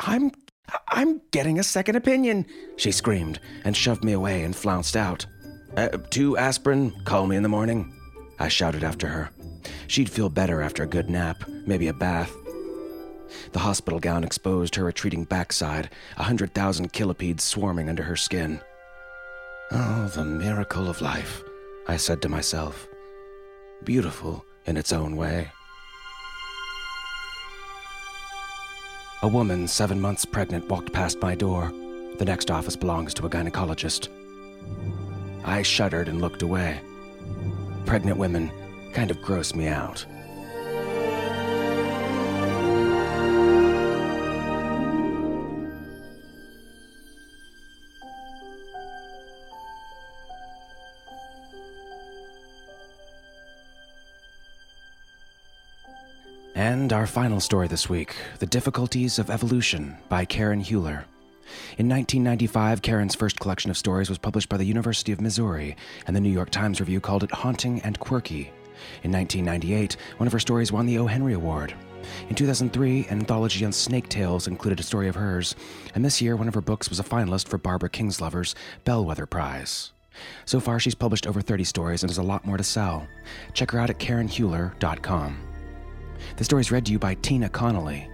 I'm 0.00 0.30
I'm 0.88 1.20
getting 1.30 1.58
a 1.58 1.64
second 1.64 1.96
opinion, 1.96 2.46
she 2.76 2.92
screamed 2.92 3.40
and 3.64 3.76
shoved 3.76 4.04
me 4.04 4.12
away 4.12 4.42
and 4.42 4.54
flounced 4.54 4.96
out. 4.96 5.26
Uh, 5.76 5.88
two 6.10 6.36
aspirin, 6.36 6.92
call 7.04 7.26
me 7.26 7.36
in 7.36 7.42
the 7.42 7.48
morning, 7.48 7.92
I 8.38 8.48
shouted 8.48 8.84
after 8.84 9.06
her. 9.08 9.30
She'd 9.88 10.10
feel 10.10 10.28
better 10.28 10.62
after 10.62 10.82
a 10.82 10.88
good 10.88 11.10
nap, 11.10 11.44
maybe 11.66 11.88
a 11.88 11.92
bath. 11.92 12.34
The 13.52 13.58
hospital 13.58 14.00
gown 14.00 14.24
exposed 14.24 14.74
her 14.76 14.84
retreating 14.84 15.24
backside, 15.24 15.90
a 16.16 16.22
hundred 16.22 16.54
thousand 16.54 16.92
killipedes 16.92 17.44
swarming 17.44 17.88
under 17.88 18.02
her 18.02 18.16
skin. 18.16 18.60
Oh, 19.72 20.10
the 20.14 20.24
miracle 20.24 20.88
of 20.88 21.00
life, 21.00 21.42
I 21.86 21.96
said 21.96 22.22
to 22.22 22.28
myself. 22.28 22.88
Beautiful 23.84 24.44
in 24.66 24.76
its 24.76 24.92
own 24.92 25.16
way. 25.16 25.52
A 29.22 29.28
woman 29.28 29.68
seven 29.68 30.00
months 30.00 30.24
pregnant 30.24 30.66
walked 30.70 30.94
past 30.94 31.20
my 31.20 31.34
door. 31.34 31.70
The 32.16 32.24
next 32.24 32.50
office 32.50 32.74
belongs 32.74 33.12
to 33.14 33.26
a 33.26 33.28
gynecologist. 33.28 34.08
I 35.44 35.60
shuddered 35.60 36.08
and 36.08 36.22
looked 36.22 36.40
away. 36.40 36.80
Pregnant 37.84 38.16
women 38.16 38.50
kind 38.94 39.10
of 39.10 39.20
gross 39.20 39.54
me 39.54 39.68
out. 39.68 40.06
And 56.60 56.92
our 56.92 57.06
final 57.06 57.40
story 57.40 57.68
this 57.68 57.88
week 57.88 58.14
The 58.38 58.44
Difficulties 58.44 59.18
of 59.18 59.30
Evolution 59.30 59.96
by 60.10 60.26
Karen 60.26 60.60
Heuler. 60.60 61.04
In 61.78 61.88
1995, 61.88 62.82
Karen's 62.82 63.14
first 63.14 63.40
collection 63.40 63.70
of 63.70 63.78
stories 63.78 64.10
was 64.10 64.18
published 64.18 64.50
by 64.50 64.58
the 64.58 64.66
University 64.66 65.10
of 65.10 65.22
Missouri, 65.22 65.74
and 66.06 66.14
the 66.14 66.20
New 66.20 66.28
York 66.28 66.50
Times 66.50 66.78
Review 66.78 67.00
called 67.00 67.24
it 67.24 67.32
haunting 67.32 67.80
and 67.80 67.98
quirky. 67.98 68.52
In 69.02 69.10
1998, 69.10 69.96
one 70.18 70.26
of 70.26 70.34
her 70.34 70.38
stories 70.38 70.70
won 70.70 70.84
the 70.84 70.98
O. 70.98 71.06
Henry 71.06 71.32
Award. 71.32 71.72
In 72.28 72.34
2003, 72.34 73.06
an 73.08 73.20
anthology 73.20 73.64
on 73.64 73.72
snake 73.72 74.10
tales 74.10 74.46
included 74.46 74.80
a 74.80 74.82
story 74.82 75.08
of 75.08 75.14
hers, 75.14 75.56
and 75.94 76.04
this 76.04 76.20
year, 76.20 76.36
one 76.36 76.46
of 76.46 76.52
her 76.52 76.60
books 76.60 76.90
was 76.90 77.00
a 77.00 77.04
finalist 77.04 77.48
for 77.48 77.56
Barbara 77.56 77.88
Kingsolver's 77.88 78.54
Bellwether 78.84 79.24
Prize. 79.24 79.92
So 80.44 80.60
far, 80.60 80.78
she's 80.78 80.94
published 80.94 81.26
over 81.26 81.40
30 81.40 81.64
stories 81.64 82.02
and 82.02 82.10
has 82.10 82.18
a 82.18 82.22
lot 82.22 82.44
more 82.44 82.58
to 82.58 82.64
sell. 82.64 83.08
Check 83.54 83.70
her 83.70 83.78
out 83.78 83.88
at 83.88 83.98
KarenHeuler.com. 83.98 85.49
The 86.36 86.44
story 86.44 86.60
is 86.60 86.70
read 86.70 86.86
to 86.86 86.92
you 86.92 86.98
by 86.98 87.14
Tina 87.14 87.48
Connolly. 87.48 88.10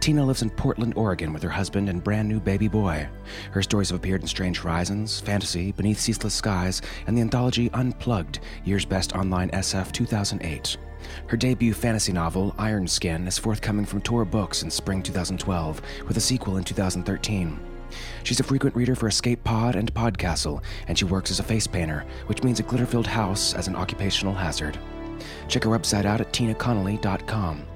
Tina 0.00 0.24
lives 0.24 0.42
in 0.42 0.50
Portland, 0.50 0.94
Oregon 0.96 1.32
with 1.32 1.42
her 1.42 1.48
husband 1.48 1.88
and 1.88 2.02
brand 2.02 2.28
new 2.28 2.40
baby 2.40 2.68
boy. 2.68 3.08
Her 3.52 3.62
stories 3.62 3.90
have 3.90 3.98
appeared 3.98 4.22
in 4.22 4.26
Strange 4.26 4.60
Horizons, 4.60 5.20
Fantasy, 5.20 5.72
Beneath 5.72 6.00
Ceaseless 6.00 6.34
Skies, 6.34 6.82
and 7.06 7.16
the 7.16 7.20
anthology 7.20 7.70
Unplugged, 7.72 8.40
Year's 8.64 8.84
Best 8.84 9.14
Online 9.14 9.50
SF 9.50 9.92
2008. 9.92 10.76
Her 11.28 11.36
debut 11.36 11.72
fantasy 11.72 12.12
novel, 12.12 12.54
Iron 12.58 12.86
Skin, 12.86 13.26
is 13.26 13.38
forthcoming 13.38 13.86
from 13.86 14.02
Tor 14.02 14.24
Books 14.24 14.62
in 14.62 14.70
spring 14.70 15.02
2012, 15.02 15.80
with 16.06 16.16
a 16.16 16.20
sequel 16.20 16.56
in 16.56 16.64
2013. 16.64 17.58
She's 18.22 18.40
a 18.40 18.44
frequent 18.44 18.76
reader 18.76 18.94
for 18.94 19.08
Escape 19.08 19.42
Pod 19.42 19.76
and 19.76 19.92
Podcastle, 19.94 20.62
and 20.88 20.98
she 20.98 21.04
works 21.04 21.30
as 21.30 21.40
a 21.40 21.44
face 21.44 21.66
painter, 21.66 22.04
which 22.26 22.42
means 22.42 22.60
a 22.60 22.64
glitter 22.64 22.86
filled 22.86 23.06
house 23.06 23.54
as 23.54 23.66
an 23.66 23.76
occupational 23.76 24.34
hazard. 24.34 24.78
Check 25.48 25.64
her 25.64 25.70
website 25.70 26.04
out 26.04 26.20
at 26.20 26.32
tinaconnolly.com. 26.32 27.66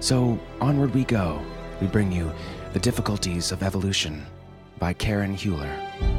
So, 0.00 0.38
onward 0.60 0.94
we 0.94 1.04
go. 1.04 1.40
We 1.80 1.86
bring 1.86 2.12
you 2.12 2.32
The 2.72 2.80
Difficulties 2.80 3.52
of 3.52 3.62
Evolution 3.62 4.26
by 4.78 4.92
Karen 4.92 5.34
Heuler. 5.34 6.11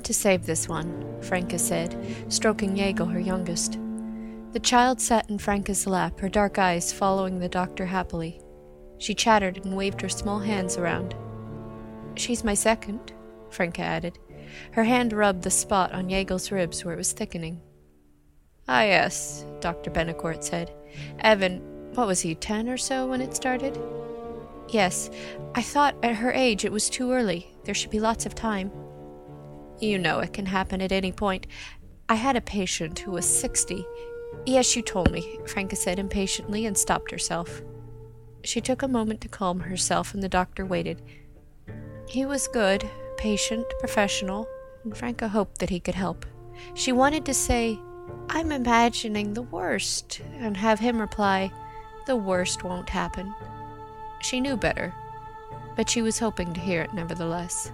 Want 0.00 0.06
to 0.06 0.14
save 0.14 0.46
this 0.46 0.66
one, 0.66 1.20
Franca 1.20 1.58
said, 1.58 1.94
stroking 2.30 2.74
Yegel, 2.74 3.04
her 3.04 3.20
youngest. 3.20 3.78
The 4.52 4.58
child 4.58 4.98
sat 4.98 5.28
in 5.28 5.36
Franca's 5.36 5.86
lap, 5.86 6.20
her 6.20 6.28
dark 6.30 6.58
eyes 6.58 6.90
following 6.90 7.38
the 7.38 7.50
doctor 7.50 7.84
happily. 7.84 8.40
She 8.96 9.14
chattered 9.14 9.62
and 9.62 9.76
waved 9.76 10.00
her 10.00 10.08
small 10.08 10.38
hands 10.38 10.78
around. 10.78 11.14
She's 12.14 12.42
my 12.42 12.54
second, 12.54 13.12
Franca 13.50 13.82
added. 13.82 14.18
Her 14.72 14.84
hand 14.84 15.12
rubbed 15.12 15.42
the 15.42 15.50
spot 15.50 15.92
on 15.92 16.08
Yegel's 16.08 16.50
ribs 16.50 16.82
where 16.82 16.94
it 16.94 16.96
was 16.96 17.12
thickening. 17.12 17.60
Ah, 18.66 18.84
yes, 18.84 19.44
Dr. 19.60 19.90
Benacourt 19.90 20.42
said. 20.42 20.72
Evan, 21.18 21.60
what 21.92 22.06
was 22.06 22.22
he, 22.22 22.34
ten 22.34 22.70
or 22.70 22.78
so 22.78 23.06
when 23.06 23.20
it 23.20 23.36
started? 23.36 23.78
Yes, 24.70 25.10
I 25.54 25.60
thought 25.60 25.94
at 26.02 26.16
her 26.16 26.32
age 26.32 26.64
it 26.64 26.72
was 26.72 26.88
too 26.88 27.12
early. 27.12 27.54
There 27.64 27.74
should 27.74 27.90
be 27.90 28.00
lots 28.00 28.24
of 28.24 28.34
time. 28.34 28.72
You 29.80 29.98
know 29.98 30.18
it 30.20 30.34
can 30.34 30.46
happen 30.46 30.82
at 30.82 30.92
any 30.92 31.10
point. 31.10 31.46
I 32.08 32.14
had 32.14 32.36
a 32.36 32.42
patient 32.42 32.98
who 32.98 33.12
was 33.12 33.24
60. 33.24 33.86
Yes, 34.44 34.76
you 34.76 34.82
told 34.82 35.10
me, 35.10 35.38
Franca 35.46 35.76
said 35.76 35.98
impatiently 35.98 36.66
and 36.66 36.76
stopped 36.76 37.10
herself. 37.10 37.62
She 38.44 38.60
took 38.60 38.82
a 38.82 38.88
moment 38.88 39.20
to 39.22 39.28
calm 39.28 39.60
herself, 39.60 40.12
and 40.12 40.22
the 40.22 40.28
doctor 40.28 40.66
waited. 40.66 41.02
He 42.08 42.26
was 42.26 42.48
good, 42.48 42.88
patient, 43.16 43.66
professional, 43.78 44.46
and 44.84 44.96
Franca 44.96 45.28
hoped 45.28 45.58
that 45.58 45.70
he 45.70 45.80
could 45.80 45.94
help. 45.94 46.26
She 46.74 46.92
wanted 46.92 47.24
to 47.26 47.34
say, 47.34 47.78
I'm 48.28 48.52
imagining 48.52 49.32
the 49.32 49.42
worst, 49.42 50.20
and 50.34 50.56
have 50.56 50.80
him 50.80 51.00
reply, 51.00 51.50
The 52.06 52.16
worst 52.16 52.64
won't 52.64 52.88
happen. 52.88 53.34
She 54.20 54.40
knew 54.40 54.56
better, 54.56 54.94
but 55.76 55.88
she 55.88 56.02
was 56.02 56.18
hoping 56.18 56.52
to 56.54 56.60
hear 56.60 56.82
it 56.82 56.94
nevertheless. 56.94 57.70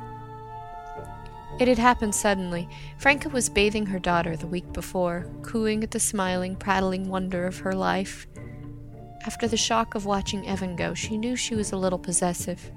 It 1.58 1.68
had 1.68 1.78
happened 1.78 2.14
suddenly. 2.14 2.68
Franca 2.98 3.30
was 3.30 3.48
bathing 3.48 3.86
her 3.86 3.98
daughter 3.98 4.36
the 4.36 4.46
week 4.46 4.70
before, 4.74 5.26
cooing 5.42 5.82
at 5.82 5.90
the 5.90 6.00
smiling, 6.00 6.54
prattling 6.54 7.08
wonder 7.08 7.46
of 7.46 7.58
her 7.60 7.72
life. 7.72 8.26
After 9.26 9.48
the 9.48 9.56
shock 9.56 9.94
of 9.94 10.04
watching 10.04 10.46
Evan 10.46 10.76
go, 10.76 10.92
she 10.92 11.16
knew 11.16 11.34
she 11.34 11.54
was 11.54 11.72
a 11.72 11.76
little 11.76 11.98
possessive. 11.98 12.70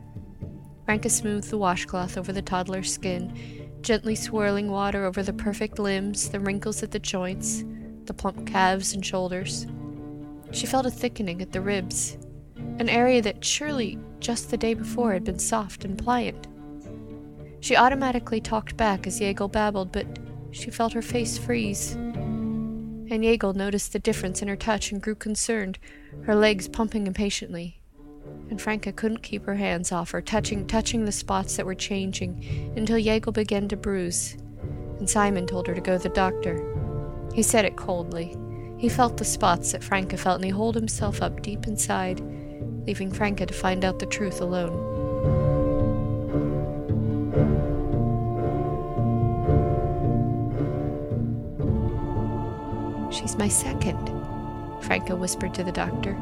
Franca 0.86 1.10
smoothed 1.10 1.50
the 1.50 1.58
washcloth 1.58 2.18
over 2.18 2.32
the 2.32 2.42
toddler's 2.42 2.92
skin, 2.92 3.70
gently 3.82 4.16
swirling 4.16 4.72
water 4.72 5.06
over 5.06 5.24
the 5.24 5.34
perfect 5.34 5.78
limbs, 5.78 6.30
the 6.30 6.40
wrinkles 6.40 6.82
at 6.82 6.92
the 6.92 7.00
joints, 7.00 7.66
the 8.06 8.14
plump 8.14 8.48
calves 8.48 8.94
and 8.94 9.06
shoulders. 9.06 9.68
She 10.52 10.66
felt 10.66 10.86
a 10.86 10.92
thickening 10.92 11.42
at 11.42 11.52
the 11.52 11.62
ribs, 11.62 12.18
an 12.80 12.88
area 12.90 13.22
that 13.22 13.44
surely 13.44 14.00
just 14.20 14.50
the 14.50 14.58
day 14.58 14.74
before 14.74 15.14
had 15.14 15.26
been 15.26 15.38
soft 15.38 15.84
and 15.84 15.98
pliant. 15.98 16.48
She 17.62 17.76
automatically 17.76 18.40
talked 18.40 18.78
back 18.78 19.06
as 19.06 19.20
Yegel 19.20 19.48
babbled, 19.48 19.92
but 19.92 20.08
she 20.52 20.72
felt 20.72 20.94
her 20.94 21.02
face 21.02 21.38
freeze. 21.38 21.94
And 21.94 23.24
Yegel 23.26 23.54
noticed 23.54 23.92
the 23.92 24.00
difference 24.00 24.42
in 24.42 24.48
her 24.48 24.56
touch 24.56 24.92
and 24.92 25.02
grew 25.02 25.16
concerned, 25.16 25.80
her 26.24 26.36
legs 26.36 26.68
pumping 26.68 27.08
impatiently. 27.08 27.82
And 28.50 28.62
Franca 28.62 28.92
couldn't 28.92 29.24
keep 29.24 29.46
her 29.46 29.56
hands 29.56 29.92
off 29.92 30.12
her, 30.12 30.22
touching 30.22 30.68
touching 30.68 31.06
the 31.06 31.12
spots 31.12 31.58
that 31.58 31.66
were 31.66 31.76
changing, 31.76 32.74
until 32.76 32.98
Yegel 32.98 33.32
began 33.32 33.68
to 33.70 33.78
bruise. 33.78 34.38
And 35.00 35.10
Simon 35.10 35.48
told 35.48 35.68
her 35.68 35.76
to 35.76 35.82
go 35.82 35.98
to 35.98 36.04
the 36.04 36.10
doctor. 36.10 36.64
He 37.34 37.44
said 37.44 37.66
it 37.66 37.78
coldly. 37.78 38.36
He 38.78 38.90
felt 38.90 39.18
the 39.18 39.26
spots 39.26 39.72
that 39.72 39.84
Franca 39.84 40.18
felt, 40.18 40.38
and 40.38 40.46
he 40.46 40.52
holed 40.52 40.76
himself 40.76 41.22
up 41.22 41.42
deep 41.42 41.68
inside, 41.68 42.22
leaving 42.86 43.12
Franca 43.12 43.46
to 43.46 43.54
find 43.54 43.84
out 43.84 44.00
the 44.00 44.06
truth 44.06 44.42
alone. 44.42 44.99
She's 53.20 53.38
my 53.38 53.50
second, 53.50 54.08
Franca 54.82 55.14
whispered 55.14 55.54
to 55.56 55.64
the 55.64 55.74
doctor. 55.74 56.18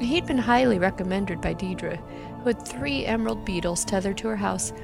He'd 0.00 0.26
been 0.26 0.36
highly 0.36 0.78
recommended 0.78 1.40
by 1.40 1.54
Deidre, 1.54 1.96
who 2.40 2.48
had 2.48 2.68
three 2.68 3.06
emerald 3.06 3.46
beetles 3.46 3.86
tethered 3.86 4.18
to 4.18 4.28
her 4.28 4.36
house, 4.36 4.74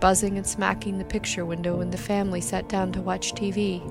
buzzing 0.00 0.38
and 0.38 0.46
smacking 0.46 0.96
the 0.96 1.04
picture 1.04 1.44
window 1.44 1.76
when 1.76 1.90
the 1.90 1.98
family 1.98 2.40
sat 2.40 2.70
down 2.70 2.90
to 2.92 3.02
watch 3.02 3.34
TV. 3.34 3.82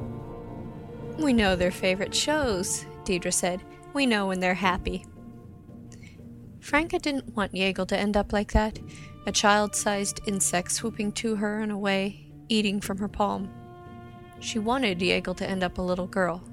We 1.20 1.34
know 1.34 1.56
their 1.56 1.72
favorite 1.72 2.16
shows, 2.16 2.86
Deidre 3.04 3.32
said. 3.32 3.62
We 3.94 4.08
know 4.08 4.28
when 4.28 4.40
they're 4.40 4.56
happy. 4.56 5.06
Franca 6.60 6.98
didn't 6.98 7.36
want 7.36 7.54
Yegel 7.54 7.86
to 7.86 7.98
end 7.98 8.18
up 8.18 8.34
like 8.34 8.54
that, 8.54 8.80
a 9.28 9.32
child 9.32 9.76
sized 9.76 10.20
insect 10.26 10.72
swooping 10.72 11.12
to 11.12 11.36
her 11.36 11.60
and 11.60 11.72
away, 11.72 12.32
eating 12.50 12.82
from 12.82 12.98
her 12.98 13.08
palm. 13.08 13.54
She 14.40 14.58
wanted 14.58 15.00
Yegel 15.00 15.36
to 15.36 15.48
end 15.48 15.64
up 15.64 15.78
a 15.78 15.84
little 15.84 16.08
girl. 16.08 16.44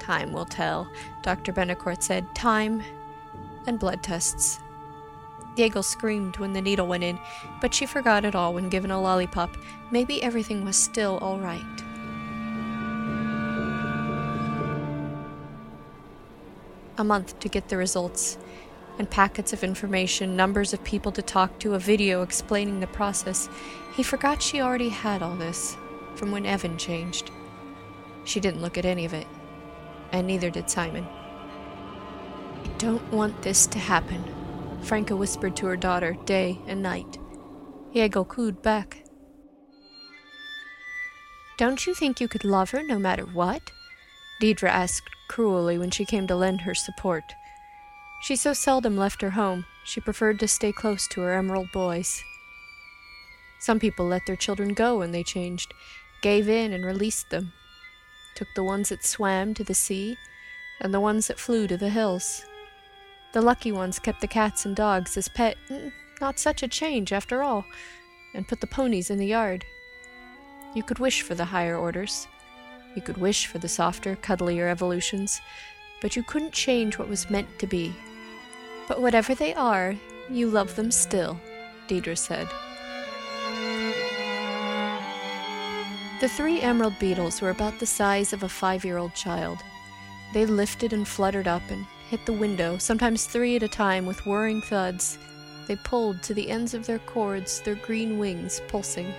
Time 0.00 0.32
will 0.32 0.46
tell, 0.46 0.88
Dr. 1.22 1.52
Benecourt 1.52 2.02
said. 2.02 2.34
Time 2.34 2.82
and 3.66 3.78
blood 3.78 4.02
tests. 4.02 4.58
Diego 5.54 5.82
screamed 5.82 6.38
when 6.38 6.52
the 6.52 6.60
needle 6.60 6.86
went 6.86 7.04
in, 7.04 7.18
but 7.60 7.74
she 7.74 7.86
forgot 7.86 8.24
it 8.24 8.34
all 8.34 8.54
when 8.54 8.68
given 8.68 8.90
a 8.90 9.00
lollipop. 9.00 9.56
Maybe 9.90 10.22
everything 10.22 10.64
was 10.64 10.76
still 10.76 11.18
all 11.18 11.38
right. 11.38 11.60
A 16.98 17.04
month 17.04 17.38
to 17.40 17.48
get 17.48 17.68
the 17.68 17.76
results, 17.76 18.38
and 18.98 19.08
packets 19.08 19.52
of 19.52 19.64
information, 19.64 20.36
numbers 20.36 20.72
of 20.72 20.82
people 20.84 21.12
to 21.12 21.22
talk 21.22 21.58
to, 21.58 21.74
a 21.74 21.78
video 21.78 22.22
explaining 22.22 22.80
the 22.80 22.86
process. 22.86 23.48
He 23.94 24.02
forgot 24.02 24.42
she 24.42 24.60
already 24.60 24.90
had 24.90 25.22
all 25.22 25.36
this 25.36 25.76
from 26.14 26.30
when 26.30 26.46
Evan 26.46 26.76
changed. 26.78 27.30
She 28.24 28.40
didn't 28.40 28.62
look 28.62 28.76
at 28.76 28.84
any 28.84 29.04
of 29.04 29.14
it 29.14 29.26
and 30.12 30.26
neither 30.26 30.50
did 30.50 30.70
Simon. 30.70 31.06
I 32.64 32.68
don't 32.78 33.12
want 33.12 33.42
this 33.42 33.66
to 33.68 33.78
happen, 33.78 34.24
Franca 34.82 35.16
whispered 35.16 35.56
to 35.56 35.66
her 35.66 35.76
daughter 35.76 36.16
day 36.24 36.58
and 36.66 36.82
night. 36.82 37.18
Yegel 37.92 38.24
cooed 38.24 38.62
back. 38.62 39.04
Don't 41.58 41.86
you 41.86 41.94
think 41.94 42.20
you 42.20 42.28
could 42.28 42.44
love 42.44 42.70
her 42.70 42.82
no 42.82 42.98
matter 42.98 43.24
what? 43.24 43.70
Deidre 44.40 44.68
asked 44.68 45.10
cruelly 45.28 45.78
when 45.78 45.90
she 45.90 46.04
came 46.04 46.26
to 46.26 46.36
lend 46.36 46.62
her 46.62 46.74
support. 46.74 47.24
She 48.22 48.36
so 48.36 48.52
seldom 48.52 48.96
left 48.96 49.22
her 49.22 49.30
home, 49.30 49.66
she 49.84 50.00
preferred 50.00 50.40
to 50.40 50.48
stay 50.48 50.72
close 50.72 51.06
to 51.08 51.20
her 51.20 51.32
emerald 51.34 51.68
boys. 51.72 52.22
Some 53.58 53.78
people 53.78 54.06
let 54.06 54.24
their 54.26 54.36
children 54.36 54.72
go 54.72 54.98
when 54.98 55.12
they 55.12 55.22
changed, 55.22 55.72
gave 56.22 56.48
in 56.48 56.72
and 56.72 56.84
released 56.84 57.28
them 57.30 57.52
took 58.34 58.52
the 58.54 58.64
ones 58.64 58.88
that 58.88 59.04
swam 59.04 59.54
to 59.54 59.64
the 59.64 59.74
sea 59.74 60.18
and 60.80 60.94
the 60.94 61.00
ones 61.00 61.26
that 61.28 61.38
flew 61.38 61.66
to 61.66 61.76
the 61.76 61.90
hills. 61.90 62.44
The 63.32 63.42
lucky 63.42 63.70
ones 63.70 63.98
kept 63.98 64.20
the 64.20 64.26
cats 64.26 64.64
and 64.64 64.74
dogs 64.74 65.16
as 65.16 65.28
pet, 65.28 65.56
mm, 65.68 65.92
not 66.20 66.38
such 66.38 66.62
a 66.62 66.68
change 66.68 67.12
after 67.12 67.42
all, 67.42 67.64
and 68.34 68.48
put 68.48 68.60
the 68.60 68.66
ponies 68.66 69.10
in 69.10 69.18
the 69.18 69.26
yard. 69.26 69.64
You 70.74 70.82
could 70.82 70.98
wish 70.98 71.22
for 71.22 71.34
the 71.34 71.44
higher 71.44 71.76
orders. 71.76 72.28
You 72.94 73.02
could 73.02 73.18
wish 73.18 73.46
for 73.46 73.58
the 73.58 73.68
softer, 73.68 74.16
cuddlier 74.16 74.68
evolutions, 74.68 75.40
but 76.00 76.16
you 76.16 76.22
couldn't 76.22 76.52
change 76.52 76.98
what 76.98 77.08
was 77.08 77.30
meant 77.30 77.58
to 77.58 77.66
be. 77.66 77.94
But 78.88 79.00
whatever 79.00 79.34
they 79.34 79.54
are, 79.54 79.94
you 80.28 80.48
love 80.48 80.74
them 80.76 80.90
still, 80.90 81.40
Deidre 81.88 82.18
said. 82.18 82.48
The 86.20 86.28
three 86.28 86.60
emerald 86.60 86.98
beetles 86.98 87.40
were 87.40 87.48
about 87.48 87.78
the 87.78 87.86
size 87.86 88.34
of 88.34 88.42
a 88.42 88.48
five 88.48 88.84
year 88.84 88.98
old 88.98 89.14
child. 89.14 89.62
They 90.34 90.44
lifted 90.44 90.92
and 90.92 91.08
fluttered 91.08 91.48
up 91.48 91.62
and 91.70 91.86
hit 92.10 92.26
the 92.26 92.34
window, 92.34 92.76
sometimes 92.76 93.24
three 93.24 93.56
at 93.56 93.62
a 93.62 93.68
time, 93.68 94.04
with 94.04 94.26
whirring 94.26 94.60
thuds. 94.60 95.16
They 95.66 95.76
pulled 95.76 96.22
to 96.24 96.34
the 96.34 96.50
ends 96.50 96.74
of 96.74 96.84
their 96.84 96.98
cords, 96.98 97.62
their 97.62 97.74
green 97.74 98.18
wings 98.18 98.60
pulsing. 98.68 99.14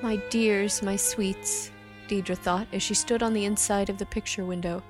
My 0.00 0.16
dears, 0.30 0.82
my 0.82 0.96
sweets, 0.96 1.70
Deidre 2.08 2.38
thought 2.38 2.68
as 2.72 2.82
she 2.82 2.94
stood 2.94 3.22
on 3.22 3.34
the 3.34 3.44
inside 3.44 3.90
of 3.90 3.98
the 3.98 4.06
picture 4.06 4.46
window, 4.46 4.82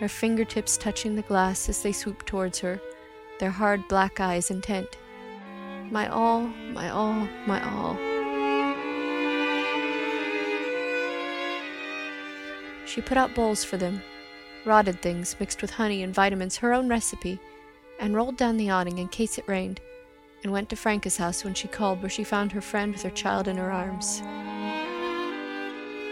her 0.00 0.08
fingertips 0.08 0.76
touching 0.76 1.14
the 1.14 1.22
glass 1.22 1.68
as 1.68 1.82
they 1.82 1.92
swooped 1.92 2.26
towards 2.26 2.58
her, 2.58 2.80
their 3.38 3.52
hard 3.52 3.86
black 3.86 4.18
eyes 4.18 4.50
intent. 4.50 4.88
My 5.92 6.08
all, 6.08 6.40
my 6.72 6.90
all, 6.90 7.28
my 7.46 7.62
all. 7.70 8.15
She 12.86 13.00
put 13.00 13.18
out 13.18 13.34
bowls 13.34 13.64
for 13.64 13.76
them, 13.76 14.02
rotted 14.64 15.02
things 15.02 15.36
mixed 15.38 15.60
with 15.60 15.72
honey 15.72 16.02
and 16.02 16.14
vitamins, 16.14 16.56
her 16.58 16.72
own 16.72 16.88
recipe, 16.88 17.38
and 17.98 18.14
rolled 18.14 18.36
down 18.36 18.56
the 18.56 18.70
awning 18.70 18.98
in 18.98 19.08
case 19.08 19.38
it 19.38 19.48
rained, 19.48 19.80
and 20.42 20.52
went 20.52 20.68
to 20.70 20.76
Franca's 20.76 21.16
house 21.16 21.44
when 21.44 21.54
she 21.54 21.68
called, 21.68 22.00
where 22.00 22.10
she 22.10 22.24
found 22.24 22.52
her 22.52 22.60
friend 22.60 22.92
with 22.92 23.02
her 23.02 23.10
child 23.10 23.48
in 23.48 23.56
her 23.56 23.72
arms. 23.72 24.22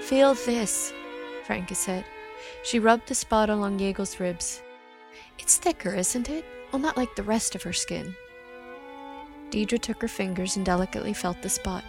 Feel 0.08 0.34
this, 0.34 0.92
Franca 1.44 1.74
said. 1.74 2.04
She 2.62 2.78
rubbed 2.78 3.08
the 3.08 3.14
spot 3.14 3.48
along 3.48 3.78
Yegel's 3.78 4.18
ribs. 4.18 4.60
It's 5.38 5.56
thicker, 5.56 5.94
isn't 5.94 6.28
it? 6.28 6.44
Well, 6.72 6.82
not 6.82 6.96
like 6.96 7.14
the 7.14 7.22
rest 7.22 7.54
of 7.54 7.62
her 7.62 7.72
skin. 7.72 8.14
Deidre 9.50 9.80
took 9.80 10.02
her 10.02 10.08
fingers 10.08 10.56
and 10.56 10.66
delicately 10.66 11.12
felt 11.12 11.40
the 11.40 11.48
spot. 11.48 11.84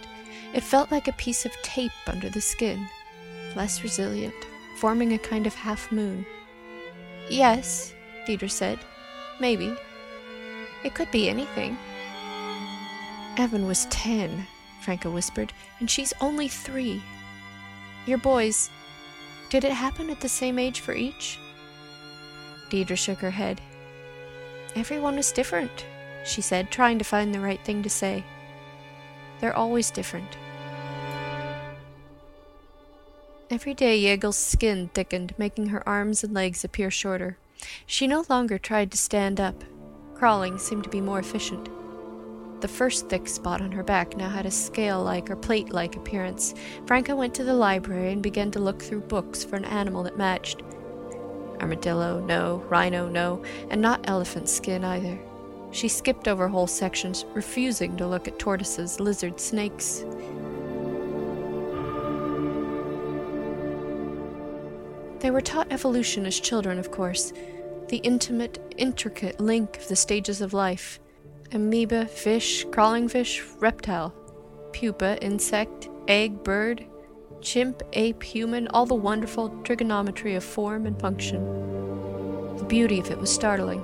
It 0.54 0.62
felt 0.62 0.92
like 0.92 1.08
a 1.08 1.12
piece 1.12 1.44
of 1.44 1.52
tape 1.62 1.90
under 2.06 2.30
the 2.30 2.40
skin, 2.40 2.86
less 3.56 3.82
resilient, 3.82 4.34
forming 4.76 5.12
a 5.12 5.18
kind 5.18 5.46
of 5.46 5.54
half 5.54 5.90
moon. 5.90 6.26
Yes, 7.30 7.94
Deidre 8.26 8.50
said. 8.50 8.78
Maybe. 9.40 9.74
It 10.84 10.94
could 10.94 11.10
be 11.10 11.28
anything. 11.28 11.76
Evan 13.38 13.66
was 13.66 13.86
ten, 13.86 14.46
Franca 14.82 15.10
whispered, 15.10 15.52
and 15.80 15.90
she's 15.90 16.12
only 16.20 16.48
three. 16.48 17.02
Your 18.06 18.18
boys, 18.18 18.70
did 19.48 19.64
it 19.64 19.72
happen 19.72 20.10
at 20.10 20.20
the 20.20 20.28
same 20.28 20.58
age 20.58 20.80
for 20.80 20.94
each? 20.94 21.38
Deidre 22.70 22.96
shook 22.96 23.18
her 23.18 23.30
head. 23.30 23.60
Everyone 24.74 25.16
was 25.16 25.32
different, 25.32 25.86
she 26.24 26.40
said, 26.40 26.70
trying 26.70 26.98
to 26.98 27.04
find 27.04 27.34
the 27.34 27.40
right 27.40 27.62
thing 27.64 27.82
to 27.82 27.90
say. 27.90 28.24
They're 29.40 29.56
always 29.56 29.90
different. 29.90 30.36
Every 33.48 33.74
day 33.74 33.96
Yegel's 33.96 34.36
skin 34.36 34.90
thickened, 34.92 35.32
making 35.38 35.68
her 35.68 35.88
arms 35.88 36.24
and 36.24 36.34
legs 36.34 36.64
appear 36.64 36.90
shorter. 36.90 37.38
She 37.86 38.08
no 38.08 38.24
longer 38.28 38.58
tried 38.58 38.90
to 38.90 38.98
stand 38.98 39.40
up. 39.40 39.62
Crawling 40.14 40.58
seemed 40.58 40.82
to 40.82 40.90
be 40.90 41.00
more 41.00 41.20
efficient. 41.20 41.68
The 42.60 42.66
first 42.66 43.08
thick 43.08 43.28
spot 43.28 43.60
on 43.60 43.70
her 43.70 43.84
back 43.84 44.16
now 44.16 44.30
had 44.30 44.46
a 44.46 44.50
scale 44.50 45.00
like 45.00 45.30
or 45.30 45.36
plate 45.36 45.72
like 45.72 45.94
appearance. 45.94 46.54
Franca 46.86 47.14
went 47.14 47.36
to 47.36 47.44
the 47.44 47.54
library 47.54 48.12
and 48.12 48.20
began 48.20 48.50
to 48.50 48.58
look 48.58 48.82
through 48.82 49.02
books 49.02 49.44
for 49.44 49.54
an 49.54 49.64
animal 49.64 50.02
that 50.02 50.18
matched. 50.18 50.62
Armadillo, 51.60 52.18
no. 52.18 52.64
Rhino, 52.68 53.08
no. 53.08 53.44
And 53.70 53.80
not 53.80 54.08
elephant 54.08 54.48
skin 54.48 54.84
either. 54.84 55.20
She 55.70 55.86
skipped 55.86 56.26
over 56.26 56.48
whole 56.48 56.66
sections, 56.66 57.24
refusing 57.32 57.96
to 57.96 58.08
look 58.08 58.26
at 58.26 58.40
tortoises, 58.40 58.98
lizards, 58.98 59.44
snakes. 59.44 60.04
They 65.20 65.30
were 65.30 65.40
taught 65.40 65.72
evolution 65.72 66.26
as 66.26 66.38
children, 66.38 66.78
of 66.78 66.90
course, 66.90 67.32
the 67.88 67.98
intimate, 67.98 68.74
intricate 68.76 69.40
link 69.40 69.78
of 69.78 69.88
the 69.88 69.96
stages 69.96 70.40
of 70.40 70.52
life 70.52 71.00
amoeba, 71.52 72.06
fish, 72.06 72.66
crawling 72.72 73.08
fish, 73.08 73.42
reptile, 73.60 74.10
pupa, 74.72 75.16
insect, 75.22 75.88
egg, 76.08 76.42
bird, 76.42 76.84
chimp, 77.40 77.82
ape, 77.92 78.22
human, 78.22 78.66
all 78.68 78.84
the 78.84 78.94
wonderful 78.94 79.48
trigonometry 79.62 80.34
of 80.34 80.42
form 80.42 80.86
and 80.86 81.00
function. 81.00 81.44
The 82.56 82.64
beauty 82.64 82.98
of 82.98 83.10
it 83.10 83.18
was 83.18 83.32
startling. 83.32 83.80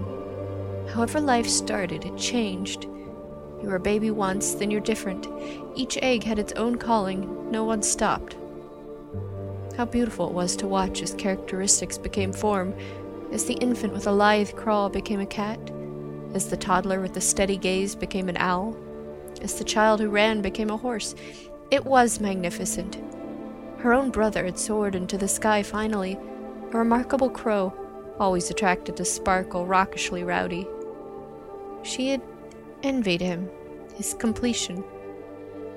However 0.92 1.20
life 1.20 1.46
started, 1.46 2.04
it 2.04 2.16
changed. 2.18 2.84
You 2.84 3.68
were 3.68 3.76
a 3.76 3.80
baby 3.80 4.10
once, 4.10 4.54
then 4.54 4.70
you're 4.70 4.80
different. 4.80 5.28
Each 5.76 5.96
egg 6.02 6.24
had 6.24 6.40
its 6.40 6.52
own 6.54 6.76
calling, 6.76 7.50
no 7.50 7.62
one 7.64 7.82
stopped. 7.82 8.36
How 9.76 9.86
beautiful 9.86 10.28
it 10.28 10.34
was 10.34 10.54
to 10.56 10.66
watch 10.66 11.00
as 11.00 11.14
characteristics 11.14 11.96
became 11.96 12.32
form, 12.32 12.74
as 13.32 13.46
the 13.46 13.54
infant 13.54 13.94
with 13.94 14.06
a 14.06 14.12
lithe 14.12 14.54
crawl 14.54 14.90
became 14.90 15.20
a 15.20 15.26
cat, 15.26 15.58
as 16.34 16.50
the 16.50 16.58
toddler 16.58 17.00
with 17.00 17.16
a 17.16 17.22
steady 17.22 17.56
gaze 17.56 17.94
became 17.94 18.28
an 18.28 18.36
owl, 18.36 18.76
as 19.40 19.54
the 19.54 19.64
child 19.64 20.00
who 20.00 20.10
ran 20.10 20.42
became 20.42 20.68
a 20.68 20.76
horse. 20.76 21.14
It 21.70 21.86
was 21.86 22.20
magnificent. 22.20 22.98
Her 23.78 23.94
own 23.94 24.10
brother 24.10 24.44
had 24.44 24.58
soared 24.58 24.94
into 24.94 25.16
the 25.16 25.26
sky 25.26 25.62
finally, 25.62 26.18
a 26.70 26.78
remarkable 26.78 27.30
crow, 27.30 27.72
always 28.20 28.50
attracted 28.50 28.96
to 28.98 29.06
sparkle, 29.06 29.66
rockishly 29.66 30.22
rowdy. 30.22 30.68
She 31.82 32.10
had 32.10 32.20
envied 32.82 33.22
him, 33.22 33.48
his 33.96 34.14
completion. 34.14 34.84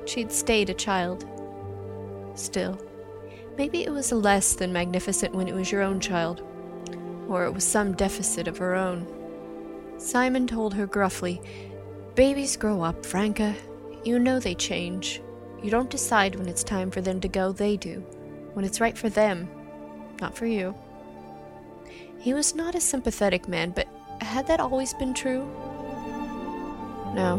She 0.05 0.21
had 0.21 0.33
stayed 0.33 0.69
a 0.69 0.73
child. 0.73 1.25
Still, 2.35 2.77
maybe 3.57 3.83
it 3.83 3.91
was 3.91 4.11
less 4.11 4.55
than 4.55 4.73
magnificent 4.73 5.33
when 5.33 5.47
it 5.47 5.55
was 5.55 5.71
your 5.71 5.81
own 5.81 5.99
child, 5.99 6.41
or 7.27 7.45
it 7.45 7.51
was 7.51 7.63
some 7.63 7.93
deficit 7.93 8.47
of 8.47 8.57
her 8.57 8.75
own. 8.75 9.07
Simon 9.97 10.47
told 10.47 10.73
her 10.73 10.85
gruffly, 10.85 11.41
Babies 12.15 12.57
grow 12.57 12.81
up, 12.81 13.05
Franca. 13.05 13.55
You 14.03 14.19
know 14.19 14.39
they 14.39 14.55
change. 14.55 15.21
You 15.61 15.71
don't 15.71 15.89
decide 15.89 16.35
when 16.35 16.47
it's 16.47 16.63
time 16.63 16.91
for 16.91 17.01
them 17.01 17.19
to 17.21 17.27
go, 17.27 17.51
they 17.51 17.75
do. 17.75 17.99
When 18.53 18.63
it's 18.63 18.79
right 18.79 18.97
for 18.97 19.09
them, 19.09 19.49
not 20.21 20.37
for 20.37 20.45
you. 20.45 20.75
He 22.19 22.33
was 22.33 22.55
not 22.55 22.75
a 22.75 22.81
sympathetic 22.81 23.47
man, 23.47 23.71
but 23.71 23.87
had 24.21 24.47
that 24.47 24.59
always 24.59 24.93
been 24.93 25.13
true? 25.13 25.45
No. 27.13 27.37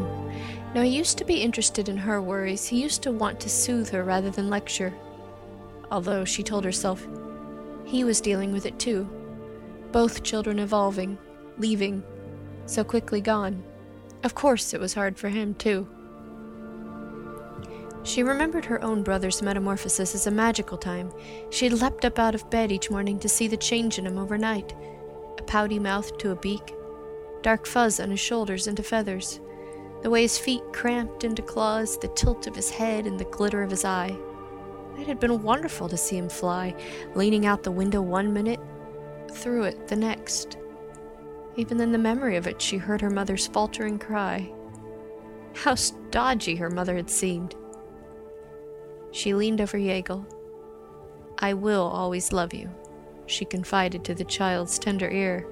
No, 0.74 0.82
he 0.82 0.90
used 0.90 1.18
to 1.18 1.24
be 1.24 1.42
interested 1.42 1.88
in 1.88 1.96
her 1.96 2.20
worries. 2.20 2.66
He 2.66 2.82
used 2.82 3.02
to 3.02 3.12
want 3.12 3.40
to 3.40 3.48
soothe 3.48 3.90
her 3.90 4.04
rather 4.04 4.30
than 4.30 4.50
lecture. 4.50 4.92
Although, 5.90 6.24
she 6.24 6.42
told 6.42 6.64
herself, 6.64 7.06
he 7.84 8.04
was 8.04 8.20
dealing 8.20 8.52
with 8.52 8.66
it 8.66 8.78
too. 8.78 9.08
Both 9.92 10.22
children 10.22 10.58
evolving, 10.58 11.18
leaving, 11.58 12.02
so 12.66 12.82
quickly 12.82 13.20
gone. 13.20 13.62
Of 14.24 14.34
course, 14.34 14.74
it 14.74 14.80
was 14.80 14.94
hard 14.94 15.16
for 15.16 15.28
him, 15.28 15.54
too. 15.54 15.88
She 18.02 18.22
remembered 18.22 18.64
her 18.66 18.82
own 18.82 19.02
brother's 19.02 19.42
metamorphosis 19.42 20.14
as 20.14 20.26
a 20.26 20.30
magical 20.30 20.78
time. 20.78 21.12
She 21.50 21.66
had 21.66 21.80
leapt 21.80 22.04
up 22.04 22.18
out 22.18 22.34
of 22.36 22.48
bed 22.50 22.70
each 22.70 22.90
morning 22.90 23.18
to 23.18 23.28
see 23.28 23.48
the 23.48 23.56
change 23.56 23.98
in 23.98 24.06
him 24.06 24.18
overnight 24.18 24.74
a 25.38 25.42
pouty 25.42 25.78
mouth 25.78 26.16
to 26.18 26.30
a 26.30 26.36
beak, 26.36 26.74
dark 27.42 27.66
fuzz 27.66 28.00
on 28.00 28.10
his 28.10 28.20
shoulders 28.20 28.66
into 28.66 28.82
feathers, 28.82 29.40
the 30.02 30.08
way 30.10 30.22
his 30.22 30.38
feet 30.38 30.62
cramped 30.72 31.24
into 31.24 31.42
claws, 31.42 31.98
the 31.98 32.08
tilt 32.08 32.46
of 32.46 32.56
his 32.56 32.70
head, 32.70 33.06
and 33.06 33.18
the 33.20 33.24
glitter 33.24 33.62
of 33.62 33.70
his 33.70 33.84
eye. 33.84 34.16
It 34.98 35.06
had 35.06 35.20
been 35.20 35.42
wonderful 35.42 35.88
to 35.88 35.96
see 35.96 36.16
him 36.16 36.28
fly, 36.28 36.74
leaning 37.14 37.46
out 37.46 37.62
the 37.62 37.70
window 37.70 38.00
one 38.00 38.32
minute, 38.32 38.60
through 39.30 39.64
it 39.64 39.88
the 39.88 39.96
next. 39.96 40.56
Even 41.56 41.80
in 41.80 41.92
the 41.92 41.98
memory 41.98 42.36
of 42.36 42.46
it, 42.46 42.60
she 42.60 42.76
heard 42.76 43.00
her 43.00 43.10
mother's 43.10 43.46
faltering 43.46 43.98
cry. 43.98 44.52
How 45.54 45.74
stodgy 45.74 46.56
her 46.56 46.70
mother 46.70 46.96
had 46.96 47.10
seemed. 47.10 47.54
She 49.10 49.34
leaned 49.34 49.60
over 49.60 49.78
Yaegel. 49.78 50.26
I 51.38 51.54
will 51.54 51.84
always 51.84 52.32
love 52.32 52.54
you, 52.54 52.70
she 53.26 53.44
confided 53.44 54.04
to 54.04 54.14
the 54.14 54.24
child's 54.24 54.78
tender 54.78 55.10
ear. 55.10 55.46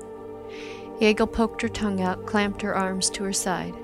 Yaegel 1.01 1.31
poked 1.31 1.63
her 1.63 1.69
tongue 1.69 2.01
out, 2.01 2.27
clamped 2.27 2.63
her 2.63 2.75
arms 2.75 3.11
to 3.11 3.25
her 3.25 3.33
side. 3.33 3.75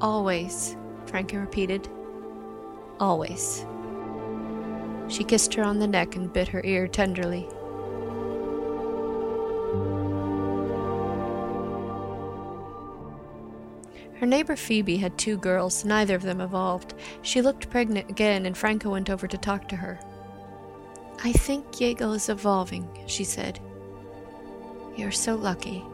Always, 0.00 0.76
Franca 1.06 1.38
repeated. 1.38 1.88
Always. 3.00 3.64
She 5.08 5.24
kissed 5.24 5.54
her 5.54 5.62
on 5.62 5.78
the 5.78 5.86
neck 5.86 6.16
and 6.16 6.32
bit 6.32 6.48
her 6.48 6.62
ear 6.64 6.88
tenderly. 6.88 7.48
Her 14.14 14.26
neighbor 14.26 14.54
Phoebe 14.54 14.98
had 14.98 15.18
two 15.18 15.36
girls, 15.36 15.84
neither 15.84 16.14
of 16.14 16.22
them 16.22 16.40
evolved. 16.40 16.94
She 17.22 17.42
looked 17.42 17.70
pregnant 17.70 18.08
again, 18.08 18.46
and 18.46 18.56
Franca 18.56 18.88
went 18.88 19.10
over 19.10 19.26
to 19.26 19.36
talk 19.36 19.68
to 19.68 19.76
her. 19.76 19.98
I 21.24 21.32
think 21.32 21.80
Yaegel 21.80 22.14
is 22.14 22.28
evolving, 22.28 22.88
she 23.06 23.24
said. 23.24 23.58
You're 24.96 25.10
so 25.10 25.34
lucky. 25.34 25.84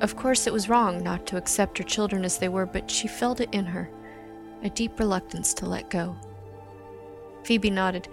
Of 0.00 0.16
course, 0.16 0.46
it 0.46 0.52
was 0.52 0.68
wrong 0.68 1.02
not 1.02 1.26
to 1.28 1.38
accept 1.38 1.78
her 1.78 1.84
children 1.84 2.24
as 2.24 2.36
they 2.36 2.48
were, 2.48 2.66
but 2.66 2.90
she 2.90 3.08
felt 3.08 3.40
it 3.40 3.48
in 3.52 3.64
her 3.64 3.88
a 4.62 4.70
deep 4.70 4.98
reluctance 4.98 5.52
to 5.54 5.66
let 5.66 5.90
go. 5.90 6.16
Phoebe 7.44 7.70
nodded. 7.70 8.08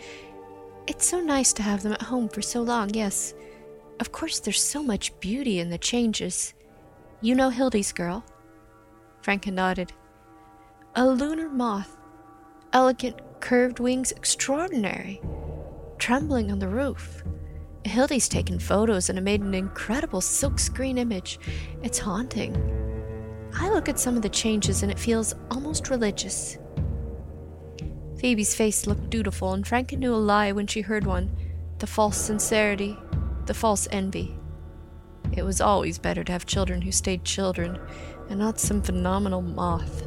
It's 0.88 1.06
so 1.06 1.20
nice 1.20 1.54
to 1.54 1.64
have 1.64 1.84
them 1.84 1.94
at 1.94 2.02
home 2.02 2.30
for 2.30 2.42
so 2.42 2.62
long, 2.62 2.94
yes. 2.94 3.34
Of 4.00 4.12
course, 4.12 4.40
there's 4.40 4.62
so 4.62 4.82
much 4.84 5.18
beauty 5.20 5.60
in 5.60 5.70
the 5.70 5.78
changes. 5.78 6.54
You 7.22 7.36
know 7.36 7.50
Hildy's 7.50 7.94
girl? 7.94 8.26
Franca 9.22 9.52
nodded. 9.52 9.94
A 10.96 11.08
lunar 11.08 11.50
moth. 11.50 11.98
Elegant 12.74 13.22
curved 13.40 13.80
wings, 13.80 14.12
extraordinary. 14.12 15.22
Trembling 16.00 16.52
on 16.52 16.60
the 16.60 16.68
roof. 16.68 17.24
Hildy's 17.86 18.28
taken 18.28 18.60
photos 18.60 19.10
and 19.10 19.22
made 19.24 19.42
an 19.42 19.54
incredible 19.54 20.22
silkscreen 20.22 20.98
image. 20.98 21.40
It's 21.84 22.00
haunting. 22.00 22.56
I 23.54 23.70
look 23.70 23.90
at 23.90 24.00
some 24.00 24.16
of 24.16 24.22
the 24.22 24.30
changes 24.30 24.84
and 24.84 24.92
it 24.92 25.00
feels 25.00 25.36
almost 25.50 25.90
religious. 25.90 26.58
Phoebe's 28.22 28.54
face 28.54 28.86
looked 28.86 29.10
dutiful, 29.10 29.52
and 29.52 29.66
Franca 29.66 29.98
knew 29.98 30.14
a 30.14 30.16
lie 30.16 30.52
when 30.52 30.68
she 30.68 30.82
heard 30.82 31.08
one 31.08 31.36
the 31.80 31.88
false 31.88 32.18
sincerity, 32.18 32.96
the 33.48 33.54
false 33.56 33.88
envy. 33.90 34.38
It 35.32 35.42
was 35.42 35.60
always 35.60 35.98
better 35.98 36.24
to 36.24 36.32
have 36.32 36.46
children 36.46 36.84
who 36.84 36.92
stayed 36.92 37.26
children 37.26 37.80
and 38.30 38.38
not 38.38 38.60
some 38.60 38.84
phenomenal 38.84 39.42
moth. 39.42 40.04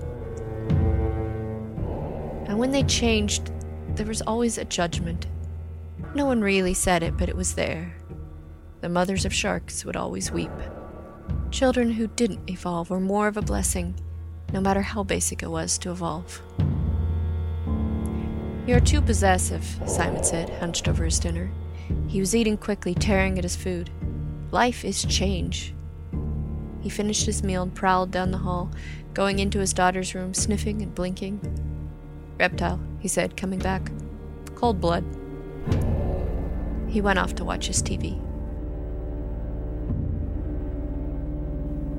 And 2.47 2.57
when 2.57 2.71
they 2.71 2.85
changed, 2.85 3.51
there 3.97 4.07
was 4.07 4.23
always 4.23 4.59
a 4.59 4.65
judgment. 4.65 5.27
No 6.15 6.25
one 6.25 6.41
really 6.41 6.73
said 6.73 7.03
it, 7.03 7.17
but 7.17 7.29
it 7.29 7.35
was 7.35 7.55
there. 7.55 7.97
The 8.81 8.89
mothers 8.89 9.25
of 9.25 9.35
sharks 9.35 9.85
would 9.85 9.97
always 9.97 10.31
weep. 10.31 10.53
Children 11.51 11.91
who 11.91 12.07
didn't 12.07 12.49
evolve 12.49 12.91
were 12.91 13.01
more 13.01 13.27
of 13.27 13.37
a 13.37 13.43
blessing, 13.43 13.97
no 14.53 14.61
matter 14.61 14.83
how 14.83 15.03
basic 15.03 15.43
it 15.43 15.51
was 15.51 15.79
to 15.79 15.91
evolve. 15.91 16.41
You're 18.67 18.81
too 18.81 19.03
possessive, 19.03 19.79
Simon 19.87 20.25
said, 20.25 20.49
hunched 20.49 20.89
over 20.89 21.05
his 21.05 21.19
dinner. 21.19 21.51
He 22.09 22.21
was 22.21 22.35
eating 22.35 22.57
quickly, 22.57 22.95
tearing 22.95 23.37
at 23.37 23.45
his 23.45 23.57
food. 23.57 23.91
Life 24.53 24.87
is 24.87 25.05
change. 25.05 25.75
He 26.81 26.89
finished 26.89 27.27
his 27.27 27.43
meal 27.43 27.63
and 27.63 27.75
prowled 27.75 28.11
down 28.11 28.31
the 28.31 28.39
hall, 28.39 28.71
going 29.13 29.39
into 29.39 29.59
his 29.59 29.75
daughter's 29.75 30.15
room, 30.15 30.33
sniffing 30.33 30.81
and 30.81 30.95
blinking. 30.95 31.41
Reptile, 32.41 32.81
he 33.01 33.09
said, 33.09 33.37
coming 33.37 33.59
back. 33.59 33.91
Cold 34.55 34.81
blood. 34.81 35.05
He 36.89 37.03
went 37.03 37.19
off 37.19 37.35
to 37.35 37.45
watch 37.45 37.67
his 37.67 37.83
TV. 37.83 38.19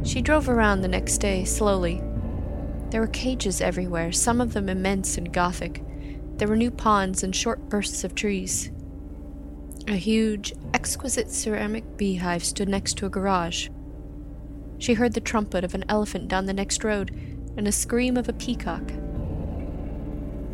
She 0.03 0.21
drove 0.21 0.49
around 0.49 0.81
the 0.81 0.87
next 0.87 1.19
day, 1.19 1.45
slowly. 1.45 2.01
There 2.89 3.01
were 3.01 3.07
cages 3.07 3.61
everywhere, 3.61 4.11
some 4.11 4.41
of 4.41 4.53
them 4.53 4.67
immense 4.67 5.17
and 5.17 5.31
gothic. 5.31 5.83
There 6.37 6.47
were 6.47 6.55
new 6.55 6.71
ponds 6.71 7.23
and 7.23 7.35
short 7.35 7.69
bursts 7.69 8.03
of 8.03 8.15
trees. 8.15 8.71
A 9.87 9.95
huge, 9.95 10.53
exquisite 10.73 11.31
ceramic 11.31 11.95
beehive 11.95 12.43
stood 12.43 12.67
next 12.67 12.97
to 12.97 13.05
a 13.05 13.09
garage. 13.09 13.69
She 14.77 14.95
heard 14.95 15.13
the 15.13 15.21
trumpet 15.21 15.63
of 15.63 15.73
an 15.73 15.85
elephant 15.87 16.27
down 16.27 16.45
the 16.45 16.53
next 16.53 16.83
road 16.83 17.11
and 17.55 17.67
a 17.67 17.71
scream 17.71 18.17
of 18.17 18.27
a 18.27 18.33
peacock. 18.33 18.91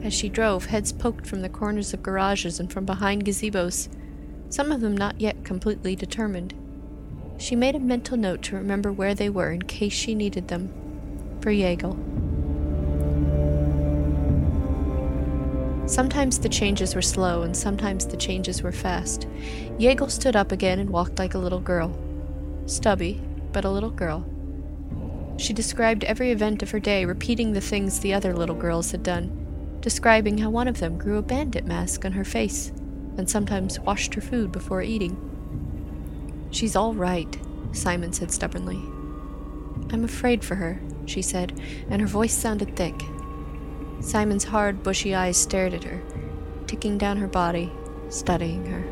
As 0.03 0.13
she 0.13 0.29
drove, 0.29 0.65
heads 0.65 0.91
poked 0.91 1.25
from 1.25 1.41
the 1.41 1.49
corners 1.49 1.93
of 1.93 2.03
garages 2.03 2.59
and 2.59 2.71
from 2.71 2.85
behind 2.85 3.25
gazebos, 3.25 3.89
some 4.49 4.71
of 4.71 4.81
them 4.81 4.97
not 4.97 5.19
yet 5.19 5.43
completely 5.43 5.95
determined. 5.95 6.53
She 7.37 7.55
made 7.55 7.75
a 7.75 7.79
mental 7.79 8.17
note 8.17 8.41
to 8.43 8.55
remember 8.55 8.91
where 8.91 9.15
they 9.15 9.29
were 9.29 9.51
in 9.51 9.63
case 9.63 9.93
she 9.93 10.13
needed 10.13 10.47
them. 10.47 10.71
For 11.41 11.49
Yaegel. 11.49 11.97
Sometimes 15.91 16.39
the 16.39 16.47
changes 16.47 16.95
were 16.95 17.01
slow, 17.01 17.41
and 17.41 17.55
sometimes 17.55 18.05
the 18.05 18.15
changes 18.15 18.63
were 18.63 18.71
fast. 18.71 19.27
Yaegel 19.77 20.09
stood 20.09 20.37
up 20.37 20.53
again 20.53 20.79
and 20.79 20.89
walked 20.89 21.19
like 21.19 21.33
a 21.33 21.37
little 21.37 21.59
girl. 21.59 21.93
Stubby, 22.65 23.21
but 23.51 23.65
a 23.65 23.69
little 23.69 23.89
girl. 23.89 24.25
She 25.35 25.51
described 25.51 26.05
every 26.05 26.31
event 26.31 26.63
of 26.63 26.71
her 26.71 26.79
day, 26.79 27.03
repeating 27.03 27.51
the 27.51 27.59
things 27.59 27.99
the 27.99 28.13
other 28.13 28.33
little 28.33 28.55
girls 28.55 28.91
had 28.91 29.03
done, 29.03 29.77
describing 29.81 30.37
how 30.37 30.49
one 30.49 30.69
of 30.69 30.79
them 30.79 30.97
grew 30.97 31.17
a 31.17 31.21
bandit 31.21 31.65
mask 31.65 32.05
on 32.05 32.13
her 32.13 32.23
face 32.23 32.71
and 33.17 33.29
sometimes 33.29 33.77
washed 33.81 34.13
her 34.13 34.21
food 34.21 34.53
before 34.53 34.81
eating. 34.81 35.17
She's 36.51 36.77
all 36.77 36.93
right, 36.93 37.37
Simon 37.73 38.13
said 38.13 38.31
stubbornly. 38.31 38.79
I'm 39.91 40.05
afraid 40.05 40.45
for 40.45 40.55
her, 40.55 40.79
she 41.05 41.21
said, 41.21 41.59
and 41.89 41.99
her 41.99 42.07
voice 42.07 42.33
sounded 42.33 42.77
thick. 42.77 42.95
Simon's 44.01 44.43
hard, 44.43 44.83
bushy 44.83 45.13
eyes 45.13 45.37
stared 45.37 45.73
at 45.73 45.83
her, 45.83 46.01
ticking 46.67 46.97
down 46.97 47.17
her 47.17 47.27
body, 47.27 47.71
studying 48.09 48.65
her. 48.65 48.83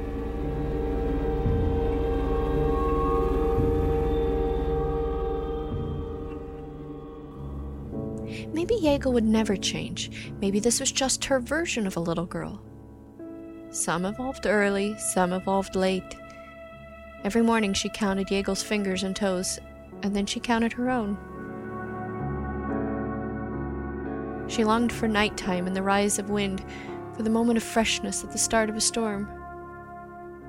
Maybe 8.54 8.76
Yaegel 8.76 9.12
would 9.14 9.24
never 9.24 9.58
change. 9.58 10.32
Maybe 10.40 10.60
this 10.60 10.80
was 10.80 10.92
just 10.92 11.26
her 11.26 11.40
version 11.40 11.88
of 11.88 11.98
a 11.98 12.00
little 12.00 12.26
girl. 12.26 12.62
Some 13.72 14.06
evolved 14.06 14.46
early, 14.46 14.98
some 14.98 15.34
evolved 15.34 15.76
late. 15.76 16.16
Every 17.24 17.42
morning 17.42 17.74
she 17.74 17.90
counted 17.90 18.28
Yaegel's 18.28 18.64
fingers 18.64 19.04
and 19.04 19.16
toes, 19.16 19.60
and 20.04 20.16
then 20.16 20.26
she 20.26 20.40
counted 20.40 20.74
her 20.74 20.90
own. 20.90 21.18
She 24.50 24.64
longed 24.64 24.92
for 24.92 25.08
nighttime 25.08 25.68
and 25.68 25.76
the 25.76 25.84
rise 25.84 26.18
of 26.18 26.32
wind, 26.32 26.66
for 27.16 27.22
the 27.22 27.30
moment 27.30 27.58
of 27.58 27.64
freshness 27.64 28.24
at 28.24 28.32
the 28.32 28.38
start 28.38 28.68
of 28.70 28.76
a 28.76 28.82
storm. 28.82 29.30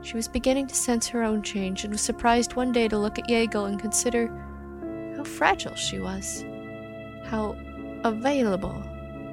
She 0.01 0.17
was 0.17 0.27
beginning 0.27 0.69
to 0.69 0.75
sense 0.75 1.07
her 1.09 1.23
own 1.23 1.43
change 1.43 1.85
and 1.85 1.93
was 1.93 2.01
surprised 2.01 2.55
one 2.55 2.73
day 2.73 2.89
to 2.89 2.99
look 2.99 3.19
at 3.19 3.29
Yaegel 3.29 3.67
and 3.67 3.79
consider 3.79 4.29
how 5.17 5.25
fragile 5.25 5.75
she 5.75 5.99
was, 5.99 6.45
how 7.27 7.57
available 8.05 8.83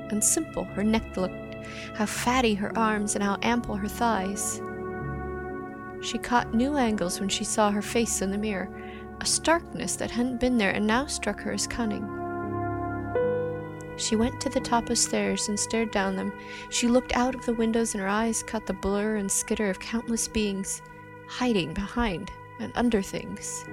and 0.10 0.22
simple 0.22 0.66
her 0.66 0.84
neck 0.84 1.16
looked, 1.16 1.56
how 1.96 2.06
fatty 2.06 2.54
her 2.54 2.78
arms 2.78 3.16
and 3.16 3.24
how 3.24 3.38
ample 3.44 3.76
her 3.76 3.88
thighs. 3.88 4.62
She 6.02 6.18
caught 6.18 6.54
new 6.54 6.76
angles 6.76 7.22
when 7.22 7.30
she 7.30 7.46
saw 7.46 7.72
her 7.72 7.82
face 7.82 8.22
in 8.22 8.32
the 8.32 8.38
mirror, 8.38 8.70
a 9.22 9.26
starkness 9.26 9.96
that 9.96 10.12
hadn't 10.12 10.42
been 10.42 10.58
there 10.58 10.72
and 10.72 10.86
now 10.86 11.06
struck 11.06 11.40
her 11.40 11.54
as 11.54 11.68
cunning. 11.68 12.17
She 13.98 14.16
went 14.16 14.40
to 14.42 14.50
the 14.50 14.60
top 14.60 14.90
of 14.90 14.98
stairs 14.98 15.50
and 15.50 15.60
stared 15.60 15.92
down 15.92 16.16
them. 16.16 16.32
She 16.70 16.88
looked 16.88 17.16
out 17.16 17.36
of 17.36 17.46
the 17.46 17.54
windows 17.54 17.94
and 17.94 18.02
her 18.02 18.08
eyes 18.08 18.44
caught 18.44 18.66
the 18.66 18.74
blur 18.74 19.16
and 19.16 19.32
skitter 19.32 19.70
of 19.70 19.80
countless 19.80 20.28
beings 20.28 20.82
hiding 21.28 21.74
behind 21.74 22.32
and 22.60 22.72
under 22.76 23.02
things. 23.02 23.66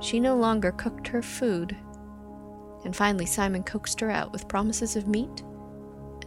She 0.00 0.20
no 0.20 0.36
longer 0.36 0.72
cooked 0.72 1.08
her 1.08 1.22
food. 1.22 1.76
And 2.84 2.94
finally, 2.94 3.26
Simon 3.26 3.64
coaxed 3.64 4.00
her 4.00 4.10
out 4.10 4.32
with 4.32 4.48
promises 4.48 4.96
of 4.96 5.08
meat 5.08 5.42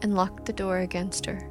and 0.01 0.15
locked 0.15 0.45
the 0.45 0.53
door 0.53 0.79
against 0.79 1.25
her. 1.25 1.50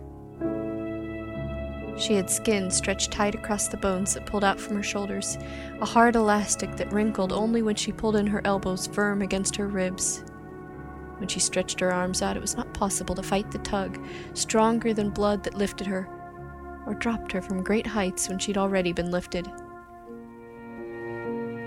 She 2.00 2.14
had 2.14 2.30
skin 2.30 2.70
stretched 2.70 3.10
tight 3.10 3.34
across 3.34 3.68
the 3.68 3.76
bones 3.76 4.14
that 4.14 4.24
pulled 4.24 4.42
out 4.42 4.58
from 4.58 4.74
her 4.76 4.82
shoulders, 4.82 5.36
a 5.82 5.84
hard 5.84 6.16
elastic 6.16 6.74
that 6.76 6.90
wrinkled 6.90 7.30
only 7.30 7.60
when 7.60 7.74
she 7.74 7.92
pulled 7.92 8.16
in 8.16 8.26
her 8.26 8.40
elbows 8.46 8.86
firm 8.86 9.20
against 9.20 9.54
her 9.56 9.68
ribs. 9.68 10.24
When 11.18 11.28
she 11.28 11.40
stretched 11.40 11.78
her 11.80 11.92
arms 11.92 12.22
out, 12.22 12.38
it 12.38 12.40
was 12.40 12.56
not 12.56 12.72
possible 12.72 13.14
to 13.16 13.22
fight 13.22 13.50
the 13.50 13.58
tug, 13.58 14.02
stronger 14.32 14.94
than 14.94 15.10
blood 15.10 15.44
that 15.44 15.58
lifted 15.58 15.86
her, 15.88 16.08
or 16.86 16.94
dropped 16.94 17.32
her 17.32 17.42
from 17.42 17.62
great 17.62 17.86
heights 17.86 18.30
when 18.30 18.38
she'd 18.38 18.56
already 18.56 18.94
been 18.94 19.10
lifted. 19.10 19.46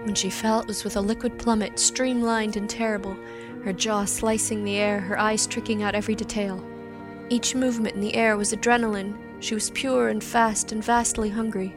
When 0.04 0.16
she 0.16 0.32
fell, 0.32 0.62
it 0.62 0.68
was 0.68 0.84
with 0.84 0.96
a 0.96 1.02
liquid 1.02 1.38
plummet, 1.38 1.78
streamlined 1.78 2.58
and 2.58 2.68
terrible, 2.68 3.16
her 3.64 3.72
jaw 3.72 4.06
slicing 4.06 4.64
the 4.64 4.78
air, 4.78 5.00
her 5.00 5.20
eyes 5.20 5.46
tricking 5.46 5.84
out 5.84 5.94
every 5.94 6.16
detail. 6.16 6.66
Each 7.30 7.54
movement 7.54 7.94
in 7.94 8.02
the 8.02 8.16
air 8.16 8.36
was 8.36 8.52
adrenaline, 8.52 9.16
she 9.44 9.54
was 9.54 9.72
pure 9.72 10.08
and 10.08 10.24
fast 10.24 10.72
and 10.72 10.82
vastly 10.82 11.30
hungry. 11.30 11.76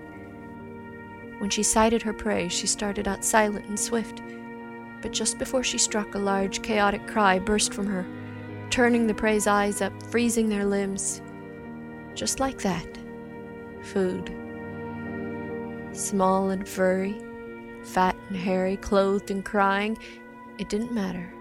When 1.38 1.50
she 1.50 1.64
sighted 1.64 2.00
her 2.02 2.12
prey, 2.12 2.46
she 2.46 2.68
started 2.68 3.08
out 3.08 3.24
silent 3.24 3.66
and 3.66 3.78
swift. 3.78 4.22
But 5.02 5.10
just 5.10 5.36
before 5.36 5.64
she 5.64 5.76
struck, 5.76 6.14
a 6.14 6.18
large, 6.18 6.62
chaotic 6.62 7.08
cry 7.08 7.40
burst 7.40 7.74
from 7.74 7.88
her, 7.88 8.06
turning 8.70 9.08
the 9.08 9.14
prey's 9.14 9.48
eyes 9.48 9.82
up, 9.82 9.92
freezing 10.04 10.48
their 10.48 10.64
limbs. 10.64 11.20
Just 12.14 12.38
like 12.38 12.58
that. 12.62 12.86
Food. 13.82 14.30
Small 15.90 16.50
and 16.50 16.68
furry, 16.68 17.20
fat 17.82 18.14
and 18.28 18.36
hairy, 18.36 18.76
clothed 18.76 19.32
and 19.32 19.44
crying, 19.44 19.98
it 20.58 20.68
didn't 20.68 20.92
matter. 20.92 21.34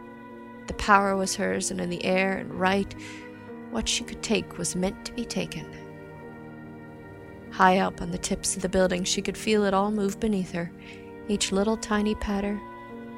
The 0.65 0.73
power 0.73 1.15
was 1.15 1.35
hers, 1.35 1.69
and 1.69 1.79
in 1.79 1.91
the 1.91 2.03
air 2.03 2.37
and 2.39 2.51
right, 2.51 2.95
what 3.69 3.87
she 3.87 4.03
could 4.03 4.23
take 4.23 4.57
was 4.57 4.75
meant 4.75 5.05
to 5.05 5.13
be 5.13 5.23
taken. 5.23 5.84
High 7.55 7.77
up 7.79 8.01
on 8.01 8.11
the 8.11 8.17
tips 8.17 8.57
of 8.57 8.61
the 8.63 8.67
building, 8.67 9.05
she 9.05 9.21
could 9.21 9.37
feel 9.37 9.63
it 9.63 9.73
all 9.73 9.89
move 9.89 10.19
beneath 10.19 10.51
her, 10.51 10.69
each 11.29 11.53
little 11.53 11.77
tiny 11.77 12.13
patter, 12.15 12.59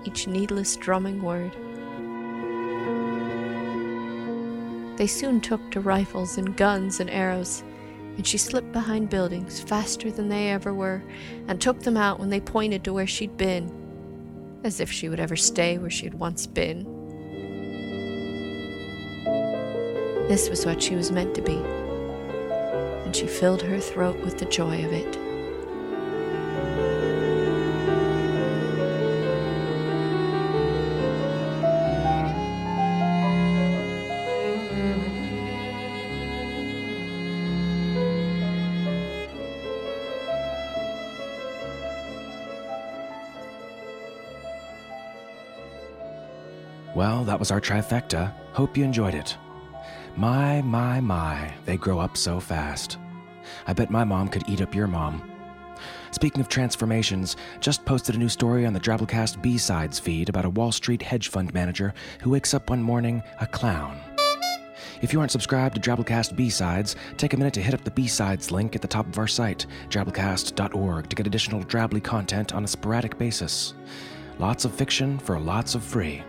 each 0.05 0.27
needless 0.27 0.75
drumming 0.75 1.23
word. 1.23 1.53
They 4.95 5.07
soon 5.07 5.41
took 5.41 5.71
to 5.71 5.79
rifles 5.79 6.37
and 6.37 6.55
guns 6.55 6.99
and 6.99 7.09
arrows, 7.09 7.63
and 8.15 8.27
she 8.27 8.37
slipped 8.37 8.71
behind 8.71 9.09
buildings 9.09 9.59
faster 9.59 10.11
than 10.11 10.29
they 10.29 10.51
ever 10.51 10.71
were, 10.71 11.01
and 11.47 11.59
took 11.59 11.79
them 11.79 11.97
out 11.97 12.19
when 12.19 12.29
they 12.29 12.39
pointed 12.39 12.83
to 12.83 12.93
where 12.93 13.07
she'd 13.07 13.37
been, 13.37 13.71
as 14.63 14.79
if 14.79 14.91
she 14.91 15.09
would 15.09 15.19
ever 15.19 15.35
stay 15.35 15.79
where 15.79 15.89
she 15.89 16.05
had 16.05 16.13
once 16.13 16.45
been. 16.45 16.83
This 20.27 20.47
was 20.47 20.63
what 20.63 20.79
she 20.79 20.93
was 20.93 21.11
meant 21.11 21.33
to 21.33 21.41
be 21.41 21.86
she 23.17 23.25
filled 23.25 23.63
her 23.63 23.79
throat 23.79 24.15
with 24.19 24.37
the 24.37 24.45
joy 24.45 24.85
of 24.85 24.93
it. 24.93 25.17
Well, 46.95 47.23
that 47.23 47.39
was 47.39 47.49
our 47.49 47.59
trifecta. 47.59 48.31
Hope 48.53 48.77
you 48.77 48.83
enjoyed 48.83 49.15
it. 49.15 49.35
My, 50.15 50.61
my, 50.61 50.99
my, 50.99 51.53
they 51.65 51.77
grow 51.77 51.97
up 51.99 52.15
so 52.15 52.39
fast. 52.39 52.99
I 53.65 53.73
bet 53.73 53.89
my 53.89 54.03
mom 54.03 54.29
could 54.29 54.47
eat 54.49 54.61
up 54.61 54.75
your 54.75 54.87
mom. 54.87 55.31
Speaking 56.11 56.41
of 56.41 56.49
transformations, 56.49 57.35
just 57.59 57.85
posted 57.85 58.15
a 58.15 58.17
new 58.17 58.29
story 58.29 58.65
on 58.65 58.73
the 58.73 58.79
Drabblecast 58.79 59.41
B-Sides 59.41 59.99
feed 59.99 60.29
about 60.29 60.45
a 60.45 60.49
Wall 60.49 60.71
Street 60.71 61.01
hedge 61.01 61.27
fund 61.27 61.53
manager 61.53 61.93
who 62.21 62.31
wakes 62.31 62.53
up 62.53 62.69
one 62.69 62.81
morning 62.81 63.21
a 63.39 63.47
clown. 63.47 63.99
If 65.01 65.13
you 65.13 65.19
aren't 65.19 65.31
subscribed 65.31 65.75
to 65.75 65.81
Drabblecast 65.81 66.35
B-Sides, 66.35 66.95
take 67.17 67.33
a 67.33 67.37
minute 67.37 67.53
to 67.53 67.61
hit 67.61 67.73
up 67.73 67.83
the 67.83 67.91
B-Sides 67.91 68.51
link 68.51 68.75
at 68.75 68.81
the 68.81 68.87
top 68.87 69.07
of 69.07 69.19
our 69.19 69.27
site, 69.27 69.67
drabblecast.org, 69.89 71.09
to 71.09 71.15
get 71.15 71.27
additional 71.27 71.63
Drabbly 71.63 72.01
content 72.01 72.53
on 72.53 72.63
a 72.63 72.67
sporadic 72.67 73.17
basis. 73.17 73.75
Lots 74.39 74.65
of 74.65 74.73
fiction 74.73 75.19
for 75.19 75.39
lots 75.39 75.75
of 75.75 75.83
free. 75.83 76.23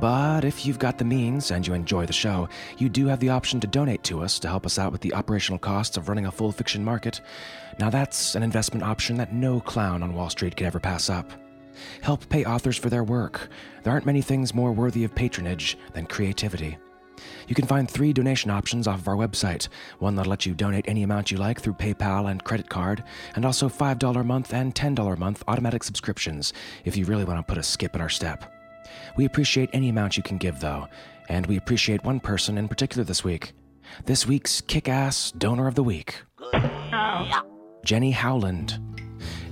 But 0.00 0.44
if 0.44 0.66
you've 0.66 0.78
got 0.78 0.98
the 0.98 1.04
means 1.04 1.50
and 1.50 1.66
you 1.66 1.72
enjoy 1.72 2.06
the 2.06 2.12
show, 2.12 2.48
you 2.76 2.88
do 2.88 3.06
have 3.06 3.20
the 3.20 3.30
option 3.30 3.60
to 3.60 3.66
donate 3.66 4.02
to 4.04 4.22
us 4.22 4.38
to 4.40 4.48
help 4.48 4.66
us 4.66 4.78
out 4.78 4.92
with 4.92 5.00
the 5.00 5.14
operational 5.14 5.58
costs 5.58 5.96
of 5.96 6.08
running 6.08 6.26
a 6.26 6.32
full 6.32 6.52
fiction 6.52 6.84
market. 6.84 7.20
Now, 7.78 7.90
that's 7.90 8.34
an 8.34 8.42
investment 8.42 8.84
option 8.84 9.16
that 9.16 9.32
no 9.32 9.60
clown 9.60 10.02
on 10.02 10.14
Wall 10.14 10.30
Street 10.30 10.56
could 10.56 10.66
ever 10.66 10.80
pass 10.80 11.08
up. 11.08 11.30
Help 12.02 12.28
pay 12.28 12.44
authors 12.44 12.76
for 12.76 12.90
their 12.90 13.04
work. 13.04 13.48
There 13.82 13.92
aren't 13.92 14.06
many 14.06 14.22
things 14.22 14.54
more 14.54 14.72
worthy 14.72 15.04
of 15.04 15.14
patronage 15.14 15.78
than 15.92 16.06
creativity. 16.06 16.78
You 17.48 17.54
can 17.54 17.66
find 17.66 17.90
three 17.90 18.12
donation 18.12 18.50
options 18.50 18.86
off 18.86 19.00
of 19.00 19.08
our 19.08 19.16
website 19.16 19.68
one 19.98 20.14
that'll 20.14 20.30
let 20.30 20.46
you 20.46 20.54
donate 20.54 20.86
any 20.88 21.02
amount 21.02 21.30
you 21.30 21.38
like 21.38 21.60
through 21.60 21.74
PayPal 21.74 22.30
and 22.30 22.44
credit 22.44 22.68
card, 22.68 23.04
and 23.34 23.44
also 23.44 23.68
$5 23.68 24.20
a 24.20 24.24
month 24.24 24.52
and 24.52 24.74
$10 24.74 25.12
a 25.12 25.16
month 25.18 25.42
automatic 25.48 25.84
subscriptions 25.84 26.52
if 26.84 26.96
you 26.96 27.06
really 27.06 27.24
want 27.24 27.38
to 27.38 27.42
put 27.50 27.58
a 27.58 27.62
skip 27.62 27.94
in 27.94 28.00
our 28.00 28.08
step. 28.08 28.55
We 29.16 29.24
appreciate 29.24 29.70
any 29.72 29.88
amount 29.88 30.16
you 30.16 30.22
can 30.22 30.38
give, 30.38 30.60
though, 30.60 30.88
and 31.28 31.46
we 31.46 31.56
appreciate 31.56 32.04
one 32.04 32.20
person 32.20 32.58
in 32.58 32.68
particular 32.68 33.04
this 33.04 33.24
week. 33.24 33.52
This 34.04 34.26
week's 34.26 34.60
kick 34.60 34.88
ass 34.88 35.32
donor 35.32 35.68
of 35.68 35.74
the 35.74 35.82
week. 35.82 36.22
Jenny 37.84 38.10
Howland. 38.10 38.80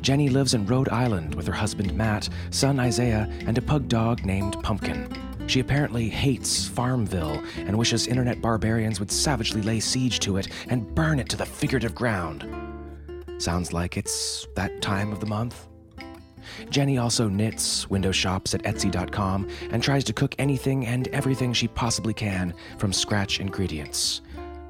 Jenny 0.00 0.28
lives 0.28 0.54
in 0.54 0.66
Rhode 0.66 0.90
Island 0.90 1.34
with 1.34 1.46
her 1.46 1.52
husband 1.52 1.94
Matt, 1.94 2.28
son 2.50 2.78
Isaiah, 2.78 3.28
and 3.46 3.56
a 3.56 3.62
pug 3.62 3.88
dog 3.88 4.24
named 4.24 4.62
Pumpkin. 4.62 5.08
She 5.46 5.60
apparently 5.60 6.08
hates 6.08 6.66
Farmville 6.66 7.42
and 7.56 7.78
wishes 7.78 8.06
internet 8.06 8.40
barbarians 8.40 8.98
would 8.98 9.12
savagely 9.12 9.62
lay 9.62 9.80
siege 9.80 10.20
to 10.20 10.36
it 10.36 10.48
and 10.68 10.94
burn 10.94 11.18
it 11.18 11.28
to 11.30 11.36
the 11.36 11.46
figurative 11.46 11.94
ground. 11.94 12.46
Sounds 13.38 13.72
like 13.72 13.96
it's 13.96 14.46
that 14.56 14.80
time 14.80 15.12
of 15.12 15.20
the 15.20 15.26
month. 15.26 15.68
Jenny 16.70 16.98
also 16.98 17.28
knits, 17.28 17.88
window 17.90 18.12
shops 18.12 18.54
at 18.54 18.62
Etsy.com, 18.62 19.48
and 19.70 19.82
tries 19.82 20.04
to 20.04 20.12
cook 20.12 20.34
anything 20.38 20.86
and 20.86 21.08
everything 21.08 21.52
she 21.52 21.68
possibly 21.68 22.14
can 22.14 22.54
from 22.78 22.92
scratch 22.92 23.40
ingredients. 23.40 24.22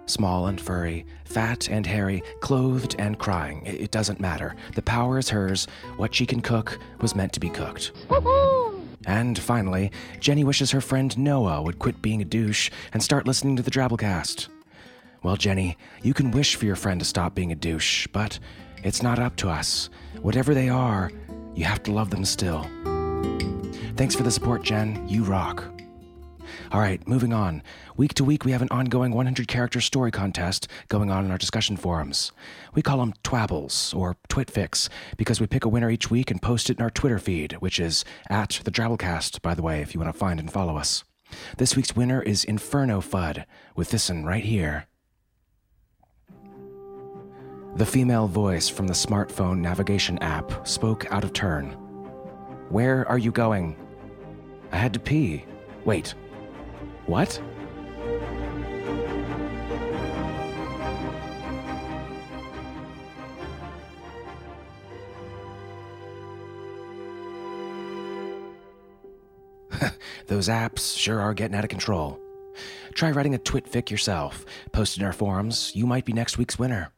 Small 0.07 0.49
and 0.49 0.61
furry, 0.61 1.07
fat 1.25 1.69
and 1.71 1.87
hairy, 1.87 2.23
clothed 2.41 2.95
and 2.99 3.19
crying. 3.19 3.63
It 3.65 3.91
doesn't 3.91 4.21
matter. 4.21 4.55
The 4.75 4.83
power 4.83 5.19
is 5.19 5.31
hers. 5.31 5.67
What 5.97 6.15
she 6.15 6.27
can 6.27 6.43
cook 6.43 6.79
was 7.01 7.15
meant 7.15 7.33
to 7.33 7.41
be 7.41 7.49
cooked. 7.49 7.93
And 9.07 9.39
finally, 9.39 9.91
Jenny 10.21 10.45
wishes 10.45 10.71
her 10.71 10.81
friend 10.81 11.17
Noah 11.17 11.63
would 11.63 11.79
quit 11.79 12.03
being 12.03 12.21
a 12.23 12.27
douche 12.27 12.71
and 12.93 13.03
start 13.03 13.27
listening 13.27 13.57
to 13.57 13.63
the 13.63 13.71
Drabblecast. 13.71 14.49
Well, 15.23 15.37
Jenny, 15.37 15.79
you 16.03 16.13
can 16.13 16.31
wish 16.31 16.55
for 16.55 16.67
your 16.67 16.77
friend 16.77 17.01
to 17.01 17.07
stop 17.07 17.35
being 17.35 17.51
a 17.51 17.57
douche, 17.57 18.07
but 18.09 18.39
it's 18.83 19.03
not 19.03 19.19
up 19.19 19.37
to 19.37 19.49
us. 19.49 19.89
Whatever 20.21 20.53
they 20.53 20.69
are, 20.69 21.11
you 21.55 21.65
have 21.65 21.83
to 21.85 21.93
love 21.93 22.11
them 22.11 22.25
still. 22.25 22.69
Thanks 23.97 24.15
for 24.15 24.23
the 24.23 24.31
support, 24.31 24.63
Jen. 24.63 25.09
You 25.09 25.25
rock. 25.25 25.65
All 26.73 26.81
right, 26.81 27.07
moving 27.07 27.33
on. 27.33 27.63
Week 27.97 28.15
to 28.15 28.25
week, 28.25 28.45
we 28.45 28.53
have 28.53 28.63
an 28.63 28.69
ongoing 28.71 29.13
100 29.13 29.47
character 29.47 29.81
story 29.81 30.11
contest 30.11 30.69
going 30.89 31.11
on 31.11 31.25
in 31.25 31.31
our 31.31 31.39
discussion 31.39 31.77
forums. 31.77 32.33
We 32.75 32.83
call 32.83 32.99
them 32.99 33.15
Twabbles 33.23 33.95
or 33.95 34.17
Twitfics 34.29 34.89
because 35.17 35.41
we 35.41 35.47
pick 35.47 35.65
a 35.65 35.69
winner 35.69 35.91
each 35.91 36.11
week 36.11 36.31
and 36.31 36.43
post 36.43 36.71
it 36.71 36.79
in 36.79 36.83
our 36.83 36.91
Twitter 36.91 37.19
feed, 37.19 37.53
which 37.55 37.79
is 37.79 38.05
at 38.29 38.61
the 38.65 38.71
Drabblecast, 38.71 39.41
by 39.43 39.55
the 39.55 39.63
way, 39.63 39.81
if 39.81 39.95
you 39.95 40.01
want 40.01 40.13
to 40.13 40.19
find 40.19 40.41
and 40.41 40.53
follow 40.53 40.77
us. 40.77 41.05
This 41.59 41.77
week's 41.77 41.97
winner 41.97 42.23
is 42.23 42.45
Inferno 42.45 43.01
Fud 43.01 43.45
with 43.77 43.91
this 43.91 44.09
one 44.09 44.25
right 44.25 44.45
here. 44.45 44.87
The 47.77 47.85
female 47.85 48.29
voice 48.29 48.69
from 48.69 48.87
the 48.87 48.93
smartphone 48.93 49.59
navigation 49.59 50.17
app 50.19 50.65
spoke 50.65 51.11
out 51.11 51.25
of 51.25 51.33
turn. 51.33 51.73
Where 52.69 53.05
are 53.09 53.19
you 53.19 53.33
going? 53.33 53.77
I 54.71 54.77
had 54.77 54.95
to 54.95 55.01
pee. 55.01 55.45
Wait. 55.85 56.15
What? 57.07 57.43
Those 70.29 70.49
apps 70.49 70.97
sure 70.97 71.21
are 71.21 71.35
getting 71.35 71.57
out 71.57 71.65
of 71.65 71.71
control. 71.71 72.21
Try 72.95 73.11
writing 73.11 73.35
a 73.35 73.39
twitfic 73.39 73.91
yourself. 73.91 74.45
Post 74.71 74.97
in 74.97 75.05
our 75.05 75.13
forums. 75.13 75.73
You 75.75 75.87
might 75.87 76.05
be 76.05 76.13
next 76.13 76.39
week's 76.39 76.57
winner. 76.57 76.93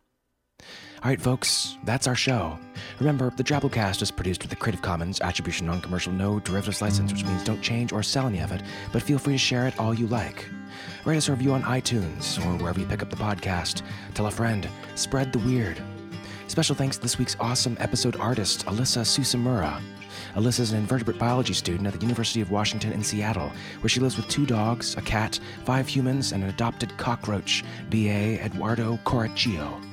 All 1.07 1.11
right, 1.11 1.21
folks, 1.21 1.77
that's 1.85 2.09
our 2.09 2.17
show. 2.17 2.59
Remember, 2.99 3.31
the 3.31 3.45
Drabblecast 3.45 4.03
is 4.03 4.11
produced 4.11 4.43
with 4.43 4.51
a 4.53 4.57
Creative 4.57 4.83
Commons 4.83 5.21
Attribution 5.21 5.69
Non 5.69 5.81
Commercial 5.81 6.13
No 6.13 6.41
Derivatives 6.41 6.83
License, 6.83 7.13
which 7.13 7.25
means 7.25 7.45
don't 7.45 7.63
change 7.63 7.93
or 7.93 8.03
sell 8.03 8.27
any 8.27 8.41
of 8.41 8.51
it, 8.51 8.61
but 8.93 9.03
feel 9.03 9.21
free 9.21 9.35
to 9.35 9.39
share 9.39 9.69
it 9.69 9.79
all 9.79 9.95
you 9.95 10.09
like. 10.09 10.49
Write 11.05 11.19
us 11.19 11.29
a 11.29 11.33
review 11.33 11.53
on 11.53 11.63
iTunes 11.63 12.45
or 12.45 12.61
wherever 12.61 12.81
you 12.81 12.87
pick 12.87 13.03
up 13.03 13.11
the 13.11 13.17
podcast. 13.17 13.83
Tell 14.15 14.27
a 14.27 14.33
friend. 14.33 14.69
Spread 14.97 15.33
the 15.33 15.39
weird. 15.39 15.81
Special 16.49 16.75
thanks 16.75 16.97
to 16.97 17.03
this 17.03 17.21
week's 17.21 17.37
awesome 17.39 17.77
episode 17.79 18.17
artist, 18.17 18.67
Alyssa 18.67 19.03
Susamura. 19.03 19.81
Alyssa 20.35 20.59
is 20.59 20.73
an 20.73 20.79
invertebrate 20.79 21.21
biology 21.21 21.53
student 21.53 21.87
at 21.87 21.95
the 21.95 22.01
University 22.01 22.41
of 22.41 22.51
Washington 22.51 22.93
in 22.93 23.05
Seattle, 23.05 23.53
where 23.81 23.89
she 23.89 24.01
lives 24.01 24.17
with 24.17 24.27
two 24.27 24.45
dogs, 24.45 24.97
a 24.97 25.03
cat, 25.03 25.39
five 25.65 25.87
humans, 25.87 26.33
and 26.33 26.43
an 26.43 26.49
adopted 26.49 26.97
cockroach, 26.97 27.63
B.A. 27.91 28.41
Eduardo 28.41 28.99
Correggio. 29.05 29.86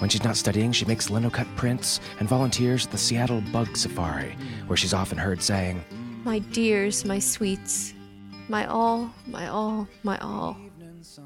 When 0.00 0.08
she's 0.08 0.24
not 0.24 0.38
studying, 0.38 0.72
she 0.72 0.86
makes 0.86 1.08
linocut 1.08 1.46
prints 1.56 2.00
and 2.20 2.28
volunteers 2.28 2.86
at 2.86 2.92
the 2.92 2.96
Seattle 2.96 3.42
Bug 3.52 3.76
Safari, 3.76 4.34
where 4.66 4.76
she's 4.76 4.94
often 4.94 5.18
heard 5.18 5.42
saying, 5.42 5.84
My 6.24 6.38
dears, 6.38 7.04
my 7.04 7.18
sweets, 7.18 7.92
my 8.48 8.64
all, 8.64 9.12
my 9.26 9.48
all, 9.48 9.86
my 10.02 10.16
all. 10.18 10.56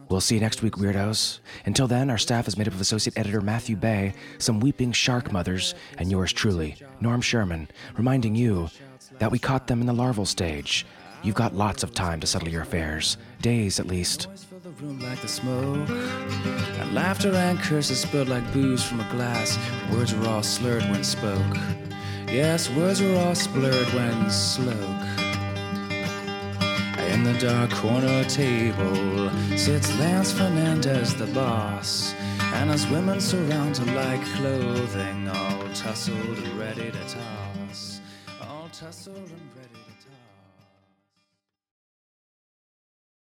We'll 0.08 0.20
see 0.20 0.34
you 0.34 0.40
next 0.40 0.60
week, 0.62 0.74
weirdos. 0.74 1.38
Until 1.66 1.86
then, 1.86 2.10
our 2.10 2.18
staff 2.18 2.48
is 2.48 2.58
made 2.58 2.66
up 2.66 2.74
of 2.74 2.80
Associate 2.80 3.16
Editor 3.16 3.40
Matthew 3.40 3.76
Bay, 3.76 4.12
some 4.38 4.58
weeping 4.58 4.90
shark 4.90 5.30
mothers, 5.30 5.76
and 5.98 6.10
yours 6.10 6.32
truly, 6.32 6.76
Norm 7.00 7.20
Sherman, 7.20 7.68
reminding 7.96 8.34
you 8.34 8.70
that 9.20 9.30
we 9.30 9.38
caught 9.38 9.68
them 9.68 9.80
in 9.82 9.86
the 9.86 9.92
larval 9.92 10.26
stage. 10.26 10.84
You've 11.22 11.36
got 11.36 11.54
lots 11.54 11.84
of 11.84 11.94
time 11.94 12.18
to 12.20 12.26
settle 12.26 12.48
your 12.48 12.62
affairs, 12.62 13.18
days 13.40 13.78
at 13.78 13.86
least. 13.86 14.26
Like 14.84 15.20
the 15.22 15.28
smoke. 15.28 15.88
And 15.88 16.94
laughter 16.94 17.34
and 17.34 17.58
curses 17.58 18.00
spilled 18.00 18.28
like 18.28 18.52
booze 18.52 18.84
from 18.84 19.00
a 19.00 19.10
glass. 19.10 19.58
Words 19.90 20.14
were 20.14 20.28
all 20.28 20.42
slurred 20.42 20.82
when 20.90 21.02
spoke. 21.02 21.56
Yes, 22.28 22.68
words 22.68 23.00
were 23.00 23.16
all 23.16 23.34
slurred 23.34 23.86
when 23.94 24.30
sloke. 24.30 24.76
In 27.12 27.22
the 27.22 27.34
dark 27.40 27.70
corner 27.70 28.24
table 28.24 29.30
sits 29.56 29.98
Lance 29.98 30.32
Fernandez, 30.32 31.14
the 31.14 31.26
boss. 31.28 32.14
And 32.54 32.70
his 32.70 32.86
women 32.88 33.20
surround 33.20 33.78
her 33.78 33.94
like 33.94 34.22
clothing, 34.36 35.28
all 35.28 35.64
tussled 35.72 36.38
and 36.38 36.58
ready 36.58 36.90
to 36.90 37.04
toss. 37.08 38.00
All 38.42 38.68
tussled 38.70 39.16
and 39.16 39.50
ready. 39.56 39.63